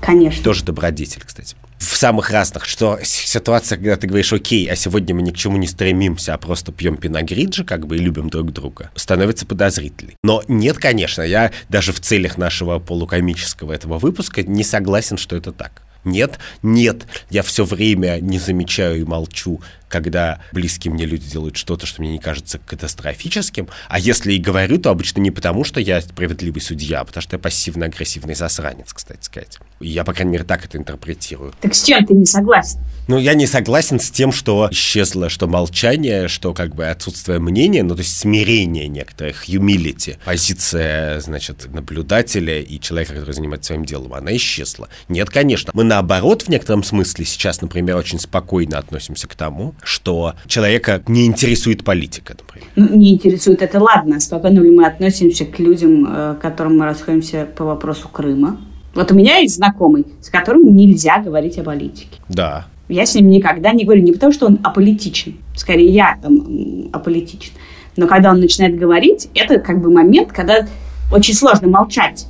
Конечно. 0.00 0.42
Тоже 0.42 0.64
добродетель, 0.64 1.22
кстати 1.24 1.54
в 1.84 1.96
самых 1.96 2.30
разных, 2.30 2.64
что 2.64 2.98
ситуация, 3.02 3.76
когда 3.76 3.96
ты 3.96 4.06
говоришь, 4.06 4.32
окей, 4.32 4.66
а 4.70 4.76
сегодня 4.76 5.14
мы 5.14 5.22
ни 5.22 5.30
к 5.30 5.36
чему 5.36 5.56
не 5.56 5.66
стремимся, 5.66 6.34
а 6.34 6.38
просто 6.38 6.72
пьем 6.72 6.96
пиногриджи, 6.96 7.64
как 7.64 7.86
бы, 7.86 7.96
и 7.96 8.00
любим 8.00 8.30
друг 8.30 8.52
друга, 8.52 8.90
становится 8.94 9.46
подозрительной. 9.46 10.16
Но 10.22 10.42
нет, 10.48 10.78
конечно, 10.78 11.22
я 11.22 11.52
даже 11.68 11.92
в 11.92 12.00
целях 12.00 12.38
нашего 12.38 12.78
полукомического 12.78 13.72
этого 13.72 13.98
выпуска 13.98 14.42
не 14.42 14.64
согласен, 14.64 15.16
что 15.16 15.36
это 15.36 15.52
так. 15.52 15.83
Нет, 16.04 16.38
нет, 16.62 17.06
я 17.30 17.42
все 17.42 17.64
время 17.64 18.18
не 18.20 18.38
замечаю 18.38 19.00
и 19.00 19.04
молчу 19.04 19.60
когда 19.94 20.40
близкие 20.50 20.92
мне 20.92 21.04
люди 21.06 21.30
делают 21.30 21.56
что-то, 21.56 21.86
что 21.86 22.02
мне 22.02 22.10
не 22.10 22.18
кажется 22.18 22.58
катастрофическим. 22.58 23.68
А 23.88 24.00
если 24.00 24.32
и 24.32 24.38
говорю, 24.38 24.78
то 24.78 24.90
обычно 24.90 25.20
не 25.20 25.30
потому, 25.30 25.62
что 25.62 25.78
я 25.78 26.00
справедливый 26.00 26.60
судья, 26.60 27.02
а 27.02 27.04
потому 27.04 27.22
что 27.22 27.36
я 27.36 27.38
пассивно-агрессивный 27.38 28.34
засранец, 28.34 28.92
кстати 28.92 29.22
сказать. 29.24 29.60
Я, 29.78 30.02
по 30.02 30.12
крайней 30.12 30.32
мере, 30.32 30.42
так 30.42 30.64
это 30.64 30.78
интерпретирую. 30.78 31.54
Так 31.60 31.76
с 31.76 31.84
чем 31.84 32.04
ты 32.04 32.14
не 32.14 32.26
согласен? 32.26 32.80
Ну, 33.06 33.18
я 33.18 33.34
не 33.34 33.46
согласен 33.46 34.00
с 34.00 34.10
тем, 34.10 34.32
что 34.32 34.68
исчезло, 34.72 35.28
что 35.28 35.46
молчание, 35.46 36.26
что 36.26 36.54
как 36.54 36.74
бы 36.74 36.86
отсутствие 36.86 37.38
мнения, 37.38 37.84
ну, 37.84 37.94
то 37.94 38.00
есть 38.00 38.16
смирение 38.16 38.88
некоторых, 38.88 39.48
humility, 39.48 40.16
позиция, 40.24 41.20
значит, 41.20 41.72
наблюдателя 41.72 42.60
и 42.60 42.80
человека, 42.80 43.12
который 43.12 43.32
занимается 43.32 43.68
своим 43.68 43.84
делом, 43.84 44.14
она 44.14 44.34
исчезла. 44.34 44.88
Нет, 45.08 45.30
конечно. 45.30 45.70
Мы, 45.72 45.84
наоборот, 45.94 46.42
в 46.42 46.48
некотором 46.48 46.82
смысле 46.82 47.24
сейчас, 47.24 47.62
например, 47.62 47.96
очень 47.96 48.18
спокойно 48.18 48.78
относимся 48.78 49.28
к 49.28 49.34
тому, 49.34 49.74
что 49.82 50.34
человека 50.46 51.02
не 51.06 51.26
интересует 51.26 51.84
политика, 51.84 52.34
например. 52.36 52.68
Ну, 52.74 52.96
не 52.96 53.14
интересует, 53.14 53.62
это 53.62 53.80
ладно. 53.80 54.18
Спокойно 54.18 54.60
ли 54.60 54.70
мы 54.70 54.86
относимся 54.86 55.44
к 55.44 55.58
людям, 55.60 56.06
э, 56.08 56.34
к 56.34 56.42
которым 56.42 56.78
мы 56.78 56.84
расходимся 56.84 57.46
по 57.56 57.64
вопросу 57.64 58.08
Крыма? 58.08 58.58
Вот 58.94 59.12
у 59.12 59.14
меня 59.14 59.38
есть 59.38 59.54
знакомый, 59.54 60.04
с 60.20 60.30
которым 60.30 60.74
нельзя 60.74 61.18
говорить 61.18 61.58
о 61.58 61.62
политике. 61.62 62.18
Да. 62.28 62.66
Я 62.88 63.06
с 63.06 63.14
ним 63.14 63.28
никогда 63.28 63.72
не 63.72 63.84
говорю, 63.84 64.02
не 64.02 64.12
потому 64.12 64.32
что 64.32 64.46
он 64.46 64.58
аполитичен, 64.64 65.36
скорее 65.56 65.90
я 65.90 66.18
там, 66.20 66.90
аполитичен. 66.92 67.52
Но 67.96 68.08
когда 68.08 68.32
он 68.32 68.40
начинает 68.40 68.76
говорить, 68.76 69.28
это 69.34 69.60
как 69.60 69.80
бы 69.80 69.92
момент, 69.92 70.32
когда 70.32 70.66
очень 71.12 71.34
сложно 71.34 71.68
молчать. 71.68 72.26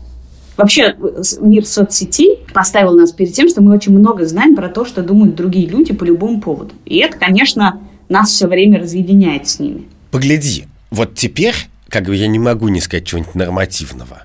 Вообще 0.57 0.97
мир 1.41 1.67
соцсетей 1.67 2.39
поставил 2.53 2.93
нас 2.93 3.13
перед 3.13 3.33
тем, 3.33 3.49
что 3.49 3.61
мы 3.61 3.75
очень 3.75 3.97
много 3.97 4.25
знаем 4.27 4.55
про 4.55 4.69
то, 4.69 4.85
что 4.85 5.03
думают 5.03 5.35
другие 5.35 5.67
люди 5.67 5.93
по 5.93 6.05
любому 6.05 6.41
поводу. 6.41 6.73
И 6.85 6.99
это, 6.99 7.19
конечно, 7.19 7.81
нас 8.09 8.31
все 8.31 8.47
время 8.47 8.81
разъединяет 8.81 9.49
с 9.49 9.59
ними. 9.59 9.89
Погляди, 10.11 10.67
вот 10.91 11.15
теперь, 11.15 11.55
как 11.89 12.05
бы 12.05 12.15
я 12.15 12.29
не 12.29 12.39
могу 12.39 12.69
не 12.69 12.81
сказать 12.81 13.07
чего-нибудь 13.07 13.35
нормативного. 13.35 14.25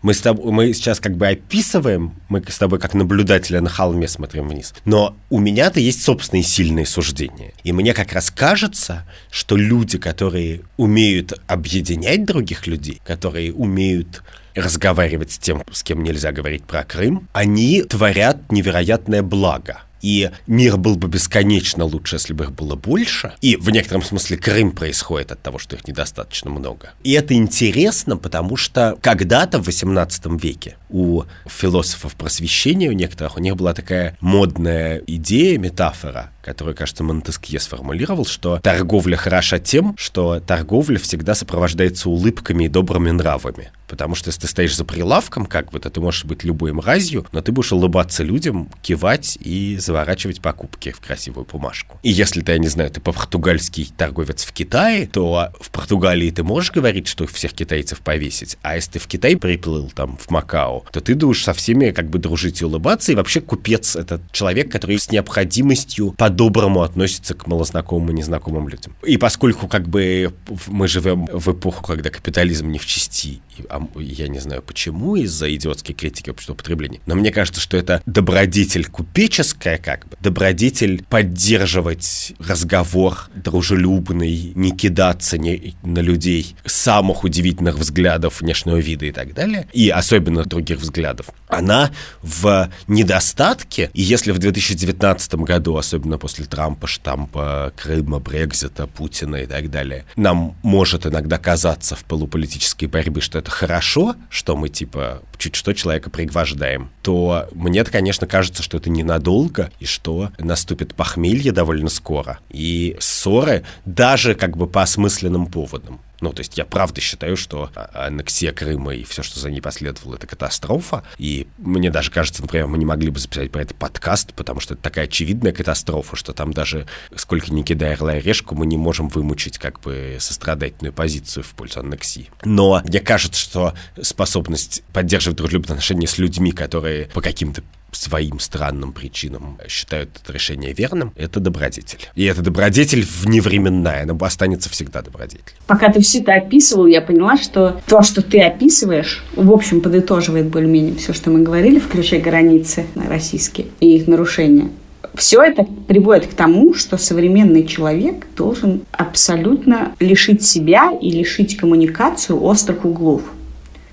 Мы, 0.00 0.14
с 0.14 0.20
тобой, 0.20 0.52
мы 0.52 0.72
сейчас 0.72 1.00
как 1.00 1.16
бы 1.16 1.26
описываем, 1.26 2.14
мы 2.28 2.42
с 2.48 2.58
тобой 2.58 2.78
как 2.78 2.94
наблюдатели 2.94 3.58
на 3.58 3.68
холме 3.68 4.06
смотрим 4.06 4.48
вниз. 4.48 4.72
Но 4.84 5.16
у 5.28 5.40
меня-то 5.40 5.80
есть 5.80 6.02
собственные 6.02 6.44
сильные 6.44 6.86
суждения. 6.86 7.52
И 7.64 7.72
мне 7.72 7.94
как 7.94 8.12
раз 8.12 8.30
кажется, 8.30 9.06
что 9.30 9.56
люди, 9.56 9.98
которые 9.98 10.62
умеют 10.76 11.32
объединять 11.48 12.24
других 12.24 12.66
людей, 12.66 13.00
которые 13.04 13.52
умеют 13.52 14.22
разговаривать 14.54 15.32
с 15.32 15.38
тем, 15.38 15.62
с 15.70 15.82
кем 15.82 16.02
нельзя 16.02 16.32
говорить 16.32 16.64
про 16.64 16.84
Крым, 16.84 17.28
они 17.32 17.82
творят 17.82 18.50
невероятное 18.52 19.22
благо. 19.22 19.82
И 20.02 20.30
мир 20.46 20.76
был 20.76 20.96
бы 20.96 21.08
бесконечно 21.08 21.84
лучше, 21.84 22.16
если 22.16 22.32
бы 22.32 22.44
их 22.44 22.52
было 22.52 22.76
больше. 22.76 23.34
И 23.40 23.56
в 23.56 23.70
некотором 23.70 24.02
смысле 24.02 24.36
Крым 24.36 24.72
происходит 24.72 25.32
от 25.32 25.42
того, 25.42 25.58
что 25.58 25.76
их 25.76 25.86
недостаточно 25.86 26.50
много. 26.50 26.90
И 27.02 27.12
это 27.12 27.34
интересно, 27.34 28.16
потому 28.16 28.56
что 28.56 28.98
когда-то 29.00 29.58
в 29.58 29.66
18 29.66 30.26
веке 30.42 30.76
у 30.88 31.24
философов 31.46 32.14
просвещения, 32.14 32.88
у 32.88 32.92
некоторых, 32.92 33.36
у 33.36 33.40
них 33.40 33.56
была 33.56 33.74
такая 33.74 34.16
модная 34.20 35.02
идея, 35.06 35.58
метафора, 35.58 36.30
которую, 36.48 36.74
кажется, 36.74 37.04
Монтескье 37.04 37.60
сформулировал, 37.60 38.24
что 38.24 38.58
торговля 38.60 39.16
хороша 39.16 39.58
тем, 39.58 39.94
что 39.98 40.40
торговля 40.40 40.98
всегда 40.98 41.34
сопровождается 41.34 42.08
улыбками 42.08 42.64
и 42.64 42.68
добрыми 42.68 43.10
нравами. 43.10 43.70
Потому 43.86 44.14
что 44.14 44.28
если 44.28 44.42
ты 44.42 44.46
стоишь 44.48 44.76
за 44.76 44.84
прилавком, 44.84 45.46
как 45.46 45.70
бы, 45.70 45.80
то 45.80 45.90
ты 45.90 46.00
можешь 46.00 46.24
быть 46.24 46.44
любой 46.44 46.72
мразью, 46.72 47.26
но 47.32 47.40
ты 47.40 47.52
будешь 47.52 47.72
улыбаться 47.72 48.22
людям, 48.22 48.70
кивать 48.82 49.38
и 49.40 49.76
заворачивать 49.78 50.40
покупки 50.40 50.92
в 50.92 51.00
красивую 51.00 51.46
бумажку. 51.50 51.98
И 52.02 52.10
если 52.10 52.42
ты, 52.42 52.52
я 52.52 52.58
не 52.58 52.68
знаю, 52.68 52.90
ты 52.90 53.00
по-португальский 53.00 53.90
торговец 53.96 54.44
в 54.44 54.52
Китае, 54.52 55.06
то 55.06 55.52
в 55.60 55.70
Португалии 55.70 56.30
ты 56.30 56.42
можешь 56.42 56.70
говорить, 56.70 57.08
что 57.08 57.26
всех 57.26 57.52
китайцев 57.52 58.00
повесить, 58.00 58.58
а 58.62 58.76
если 58.76 58.92
ты 58.92 58.98
в 58.98 59.06
Китай 59.06 59.36
приплыл, 59.36 59.90
там, 59.94 60.16
в 60.16 60.30
Макао, 60.30 60.84
то 60.92 61.00
ты 61.00 61.14
будешь 61.14 61.42
со 61.42 61.52
всеми 61.52 61.90
как 61.90 62.10
бы 62.10 62.18
дружить 62.18 62.60
и 62.60 62.64
улыбаться, 62.64 63.12
и 63.12 63.14
вообще 63.14 63.40
купец— 63.40 63.96
это 63.96 64.20
человек, 64.32 64.70
который 64.70 64.98
с 64.98 65.10
необходимостью 65.10 66.14
по-доброму 66.38 66.82
относится 66.82 67.34
к 67.34 67.48
малознакомым 67.48 68.10
и 68.10 68.12
незнакомым 68.12 68.68
людям. 68.68 68.94
И 69.04 69.16
поскольку 69.16 69.66
как 69.66 69.88
бы 69.88 70.32
мы 70.68 70.86
живем 70.86 71.26
в 71.26 71.48
эпоху, 71.48 71.84
когда 71.84 72.10
капитализм 72.10 72.70
не 72.70 72.78
в 72.78 72.86
части, 72.86 73.40
а 73.68 73.80
я 73.96 74.28
не 74.28 74.38
знаю 74.38 74.62
почему, 74.62 75.16
из-за 75.16 75.54
идиотской 75.54 75.94
критики 75.94 76.30
общества 76.30 76.54
потребления, 76.54 77.00
но 77.06 77.14
мне 77.14 77.30
кажется, 77.30 77.60
что 77.60 77.76
это 77.76 78.02
добродетель 78.06 78.86
купеческая, 78.86 79.78
как 79.78 80.08
бы, 80.08 80.16
добродетель 80.20 81.04
поддерживать 81.08 82.34
разговор 82.38 83.28
дружелюбный, 83.34 84.52
не 84.54 84.70
кидаться 84.72 85.38
не, 85.38 85.74
на 85.82 86.00
людей 86.00 86.56
самых 86.64 87.24
удивительных 87.24 87.76
взглядов 87.76 88.40
внешнего 88.40 88.76
вида 88.76 89.06
и 89.06 89.12
так 89.12 89.34
далее, 89.34 89.68
и 89.72 89.88
особенно 89.88 90.44
других 90.44 90.78
взглядов, 90.78 91.26
она 91.48 91.90
в 92.22 92.70
недостатке, 92.86 93.90
и 93.94 94.02
если 94.02 94.32
в 94.32 94.38
2019 94.38 95.34
году, 95.36 95.76
особенно 95.76 96.18
после 96.18 96.44
Трампа, 96.44 96.86
штампа, 96.86 97.72
Крыма, 97.76 98.18
Брекзита, 98.18 98.86
Путина 98.86 99.36
и 99.36 99.46
так 99.46 99.70
далее, 99.70 100.04
нам 100.16 100.56
может 100.62 101.06
иногда 101.06 101.38
казаться 101.38 101.96
в 101.96 102.04
полуполитической 102.04 102.86
борьбе, 102.86 103.20
что 103.20 103.38
это 103.38 103.47
хорошо, 103.50 104.16
что 104.30 104.56
мы 104.56 104.68
типа 104.68 105.22
чуть 105.36 105.54
что 105.54 105.72
человека 105.72 106.10
пригвождаем, 106.10 106.90
то 107.02 107.48
мне-то, 107.52 107.90
конечно, 107.90 108.26
кажется, 108.26 108.62
что 108.62 108.76
это 108.76 108.90
ненадолго, 108.90 109.70
и 109.80 109.86
что 109.86 110.30
наступит 110.38 110.94
похмелье 110.94 111.52
довольно 111.52 111.88
скоро. 111.88 112.38
И 112.50 112.96
ссоры 113.00 113.64
даже 113.84 114.34
как 114.34 114.56
бы 114.56 114.66
по 114.66 114.82
осмысленным 114.82 115.46
поводам. 115.46 116.00
Ну, 116.20 116.32
то 116.32 116.40
есть 116.40 116.58
я 116.58 116.64
правда 116.64 117.00
считаю, 117.00 117.36
что 117.36 117.70
а, 117.74 118.06
аннексия 118.06 118.52
Крыма 118.52 118.94
и 118.94 119.04
все, 119.04 119.22
что 119.22 119.38
за 119.38 119.50
ней 119.50 119.60
последовало, 119.60 120.16
это 120.16 120.26
катастрофа. 120.26 121.04
И 121.18 121.46
мне 121.58 121.90
даже 121.90 122.10
кажется, 122.10 122.42
например, 122.42 122.66
мы 122.66 122.78
не 122.78 122.84
могли 122.84 123.10
бы 123.10 123.18
записать 123.18 123.50
про 123.50 123.62
это 123.62 123.74
подкаст, 123.74 124.34
потому 124.34 124.60
что 124.60 124.74
это 124.74 124.82
такая 124.82 125.04
очевидная 125.04 125.52
катастрофа, 125.52 126.16
что 126.16 126.32
там 126.32 126.52
даже, 126.52 126.86
сколько 127.16 127.52
ни 127.52 127.62
кидая 127.62 127.94
орла 127.94 128.16
и 128.16 128.20
решку, 128.20 128.54
мы 128.54 128.66
не 128.66 128.76
можем 128.76 129.08
вымучить 129.08 129.58
как 129.58 129.80
бы 129.80 130.16
сострадательную 130.20 130.92
позицию 130.92 131.44
в 131.44 131.50
пользу 131.50 131.80
аннексии. 131.80 132.30
Но 132.44 132.82
мне 132.84 133.00
кажется, 133.00 133.40
что 133.40 133.74
способность 134.00 134.82
поддерживать 134.92 135.38
дружелюбные 135.38 135.74
отношения 135.74 136.06
с 136.06 136.18
людьми, 136.18 136.52
которые 136.52 137.06
по 137.06 137.20
каким-то 137.20 137.62
своим 137.92 138.38
странным 138.38 138.92
причинам 138.92 139.58
считают 139.68 140.10
это 140.22 140.32
решение 140.32 140.72
верным, 140.72 141.12
это 141.16 141.40
добродетель. 141.40 142.08
И 142.14 142.24
это 142.24 142.42
добродетель 142.42 143.06
вневременная, 143.22 144.02
она 144.02 144.16
останется 144.20 144.68
всегда 144.68 145.02
добродетель. 145.02 145.54
Пока 145.66 145.90
ты 145.90 146.00
все 146.00 146.20
это 146.20 146.34
описывал, 146.34 146.86
я 146.86 147.00
поняла, 147.00 147.36
что 147.36 147.80
то, 147.86 148.02
что 148.02 148.22
ты 148.22 148.40
описываешь, 148.40 149.24
в 149.34 149.50
общем, 149.52 149.80
подытоживает 149.80 150.46
более-менее 150.48 150.96
все, 150.96 151.12
что 151.12 151.30
мы 151.30 151.42
говорили, 151.42 151.78
включая 151.78 152.20
границы 152.20 152.86
российские 152.94 153.68
и 153.80 153.96
их 153.96 154.06
нарушения. 154.06 154.68
Все 155.14 155.42
это 155.42 155.64
приводит 155.64 156.26
к 156.26 156.34
тому, 156.34 156.74
что 156.74 156.96
современный 156.96 157.66
человек 157.66 158.26
должен 158.36 158.82
абсолютно 158.92 159.92
лишить 159.98 160.44
себя 160.44 160.92
и 160.92 161.10
лишить 161.10 161.56
коммуникацию 161.56 162.40
острых 162.42 162.84
углов– 162.84 163.22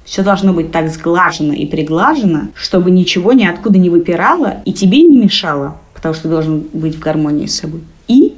все 0.06 0.22
должно 0.22 0.54
быть 0.54 0.72
так 0.72 0.90
сглажено 0.90 1.54
и 1.54 1.66
приглажено, 1.66 2.50
чтобы 2.54 2.92
ничего 2.92 3.34
ниоткуда 3.34 3.80
не 3.80 3.90
выпирало 3.90 4.58
и 4.64 4.72
тебе 4.72 5.02
не 5.02 5.18
мешало, 5.18 5.78
потому 5.94 6.14
что 6.14 6.24
ты 6.24 6.30
должен 6.30 6.64
быть 6.72 6.96
в 6.96 7.00
гармонии 7.00 7.48
с 7.48 7.60
собой. 7.60 7.82
И 8.08 8.36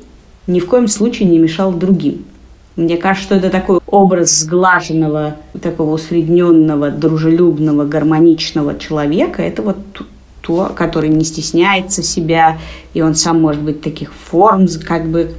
ни 0.48 0.60
в 0.60 0.66
коем 0.66 0.88
случае 0.88 1.28
не 1.28 1.38
мешал 1.38 1.74
другим. 1.74 2.26
Мне 2.78 2.96
кажется, 2.96 3.26
что 3.26 3.36
это 3.36 3.50
такой 3.50 3.80
образ 3.88 4.32
сглаженного, 4.32 5.36
такого 5.62 5.96
усредненного, 5.96 6.92
дружелюбного, 6.92 7.86
гармоничного 7.86 8.78
человека. 8.78 9.42
Это 9.42 9.64
вот 9.64 9.78
то, 10.42 10.72
который 10.76 11.10
не 11.10 11.26
стесняется 11.26 12.04
себя, 12.04 12.60
и 12.94 13.02
он 13.02 13.16
сам 13.16 13.42
может 13.42 13.62
быть 13.62 13.82
таких 13.82 14.14
форм, 14.14 14.68
как 14.86 15.08
бы 15.08 15.32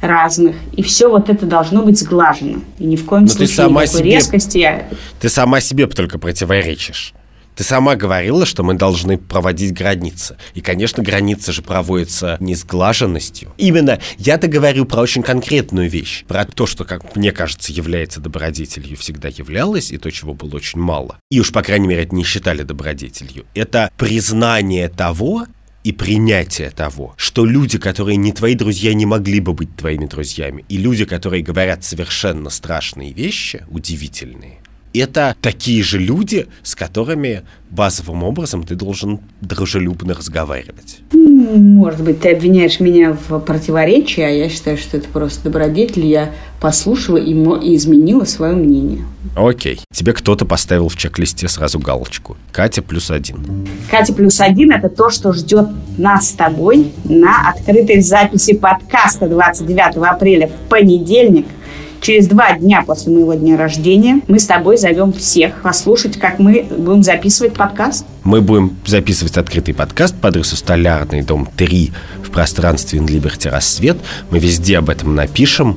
разных. 0.00 0.56
И 0.72 0.82
все 0.82 1.08
вот 1.08 1.28
это 1.28 1.46
должно 1.46 1.82
быть 1.82 1.98
сглажено. 1.98 2.60
И 2.78 2.84
ни 2.84 2.96
в 2.96 3.04
коем 3.04 3.22
Но 3.22 3.28
случае 3.28 3.48
ты 3.48 3.54
сама 3.54 3.82
никакой 3.82 4.00
себе, 4.00 4.10
резкости. 4.12 4.84
Ты 5.20 5.28
сама 5.28 5.60
себе 5.60 5.86
только 5.86 6.18
противоречишь. 6.18 7.14
Ты 7.60 7.64
сама 7.64 7.94
говорила, 7.94 8.46
что 8.46 8.62
мы 8.62 8.72
должны 8.72 9.18
проводить 9.18 9.74
границы. 9.74 10.38
И, 10.54 10.62
конечно, 10.62 11.02
границы 11.02 11.52
же 11.52 11.60
проводятся 11.60 12.38
не 12.40 12.54
сглаженностью. 12.54 13.52
Именно 13.58 13.98
я-то 14.16 14.46
говорю 14.46 14.86
про 14.86 15.00
очень 15.00 15.22
конкретную 15.22 15.90
вещь. 15.90 16.24
Про 16.26 16.46
то, 16.46 16.66
что, 16.66 16.84
как 16.84 17.16
мне 17.16 17.32
кажется, 17.32 17.70
является 17.70 18.18
добродетелью, 18.18 18.96
всегда 18.96 19.28
являлось, 19.28 19.90
и 19.90 19.98
то, 19.98 20.10
чего 20.10 20.32
было 20.32 20.56
очень 20.56 20.80
мало. 20.80 21.18
И 21.30 21.38
уж, 21.38 21.52
по 21.52 21.62
крайней 21.62 21.88
мере, 21.88 22.04
это 22.04 22.14
не 22.14 22.24
считали 22.24 22.62
добродетелью. 22.62 23.44
Это 23.54 23.90
признание 23.98 24.88
того, 24.88 25.44
и 25.84 25.92
принятие 25.92 26.70
того, 26.70 27.14
что 27.16 27.44
люди, 27.44 27.78
которые 27.78 28.16
не 28.16 28.32
твои 28.32 28.54
друзья, 28.54 28.92
не 28.94 29.06
могли 29.06 29.40
бы 29.40 29.54
быть 29.54 29.74
твоими 29.76 30.06
друзьями, 30.06 30.64
и 30.68 30.76
люди, 30.76 31.04
которые 31.04 31.42
говорят 31.42 31.84
совершенно 31.84 32.50
страшные 32.50 33.12
вещи, 33.12 33.64
удивительные, 33.68 34.60
это 34.98 35.36
такие 35.40 35.82
же 35.82 35.98
люди, 35.98 36.46
с 36.62 36.74
которыми 36.74 37.42
базовым 37.70 38.24
образом 38.24 38.64
ты 38.64 38.74
должен 38.74 39.20
дружелюбно 39.40 40.14
разговаривать. 40.14 40.98
Может 41.12 42.02
быть, 42.02 42.20
ты 42.20 42.32
обвиняешь 42.32 42.80
меня 42.80 43.16
в 43.28 43.38
противоречии, 43.40 44.22
а 44.22 44.28
я 44.28 44.48
считаю, 44.48 44.76
что 44.76 44.96
это 44.96 45.08
просто 45.08 45.44
добродетель. 45.44 46.06
Я 46.06 46.32
послушала 46.60 47.16
и, 47.16 47.32
и 47.32 47.76
изменила 47.76 48.24
свое 48.24 48.54
мнение. 48.54 49.04
Окей. 49.36 49.80
Тебе 49.92 50.12
кто-то 50.12 50.44
поставил 50.44 50.88
в 50.88 50.96
чек-листе 50.96 51.48
сразу 51.48 51.78
галочку. 51.78 52.36
Катя 52.52 52.82
плюс 52.82 53.10
один. 53.10 53.66
Катя 53.90 54.12
плюс 54.12 54.40
один– 54.40 54.72
это 54.72 54.88
то, 54.88 55.10
что 55.10 55.32
ждет 55.32 55.68
нас 55.96 56.30
с 56.30 56.32
тобой 56.32 56.92
на 57.04 57.50
открытой 57.50 58.00
записи 58.00 58.54
подкаста 58.54 59.28
29 59.28 59.96
апреля 59.96 60.48
в 60.48 60.68
понедельник– 60.68 61.46
Через 62.00 62.28
два 62.28 62.56
дня 62.56 62.82
после 62.86 63.12
моего 63.12 63.34
дня 63.34 63.58
рождения 63.58 64.20
мы 64.26 64.38
с 64.38 64.46
тобой 64.46 64.78
зовем 64.78 65.12
всех 65.12 65.60
послушать, 65.62 66.18
как 66.18 66.38
мы 66.38 66.64
будем 66.70 67.02
записывать 67.02 67.52
подкаст. 67.52 68.06
Мы 68.24 68.40
будем 68.40 68.76
записывать 68.86 69.36
открытый 69.36 69.74
подкаст 69.74 70.14
по 70.16 70.28
адресу 70.28 70.56
Столярный, 70.56 71.22
дом 71.22 71.46
3 71.56 71.92
в 72.24 72.30
пространстве 72.30 73.00
Инлиберти 73.00 73.48
Рассвет. 73.48 73.98
Мы 74.30 74.38
везде 74.38 74.78
об 74.78 74.88
этом 74.88 75.14
напишем. 75.14 75.76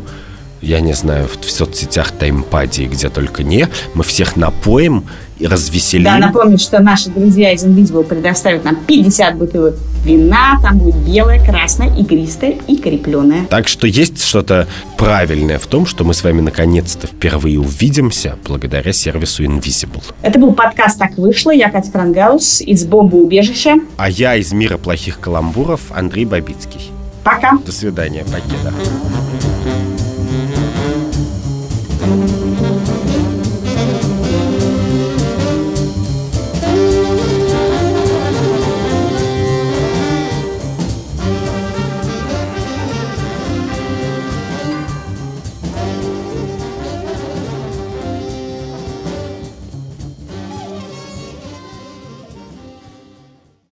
я 0.61 0.79
не 0.79 0.93
знаю, 0.93 1.27
в 1.27 1.51
соцсетях, 1.51 2.11
таймпаде, 2.11 2.85
где 2.85 3.09
только 3.09 3.43
не. 3.43 3.67
Мы 3.93 4.05
всех 4.05 4.37
напоим 4.37 5.05
развеселим. 5.47 6.05
Да, 6.05 6.17
напомню, 6.17 6.57
что 6.57 6.81
наши 6.81 7.09
друзья 7.09 7.51
из 7.51 7.63
Invisible 7.65 8.03
предоставят 8.03 8.63
нам 8.63 8.77
50 8.87 9.37
бутылок 9.37 9.75
вина. 10.03 10.59
Там 10.61 10.79
будет 10.79 10.95
белое, 10.95 11.43
красное, 11.43 11.95
игристое 11.95 12.57
и 12.67 12.77
крепленое. 12.77 13.45
Так 13.49 13.67
что 13.67 13.87
есть 13.87 14.23
что-то 14.23 14.67
правильное 14.97 15.59
в 15.59 15.67
том, 15.67 15.85
что 15.85 16.03
мы 16.03 16.13
с 16.13 16.23
вами 16.23 16.41
наконец-то 16.41 17.07
впервые 17.07 17.59
увидимся 17.59 18.37
благодаря 18.45 18.93
сервису 18.93 19.43
Invisible. 19.43 20.03
Это 20.21 20.39
был 20.39 20.53
подкаст 20.53 20.99
«Так 20.99 21.17
вышло». 21.17 21.51
Я 21.51 21.69
Катя 21.69 21.91
Крангаус 21.91 22.61
из 22.61 22.85
бомбоубежища. 22.85 23.75
А 23.97 24.09
я 24.09 24.35
из 24.35 24.51
мира 24.53 24.77
плохих 24.77 25.19
каламбуров 25.19 25.81
Андрей 25.95 26.25
Бабицкий. 26.25 26.91
Пока. 27.23 27.57
До 27.65 27.71
свидания. 27.71 28.25
Покеда. 28.25 28.73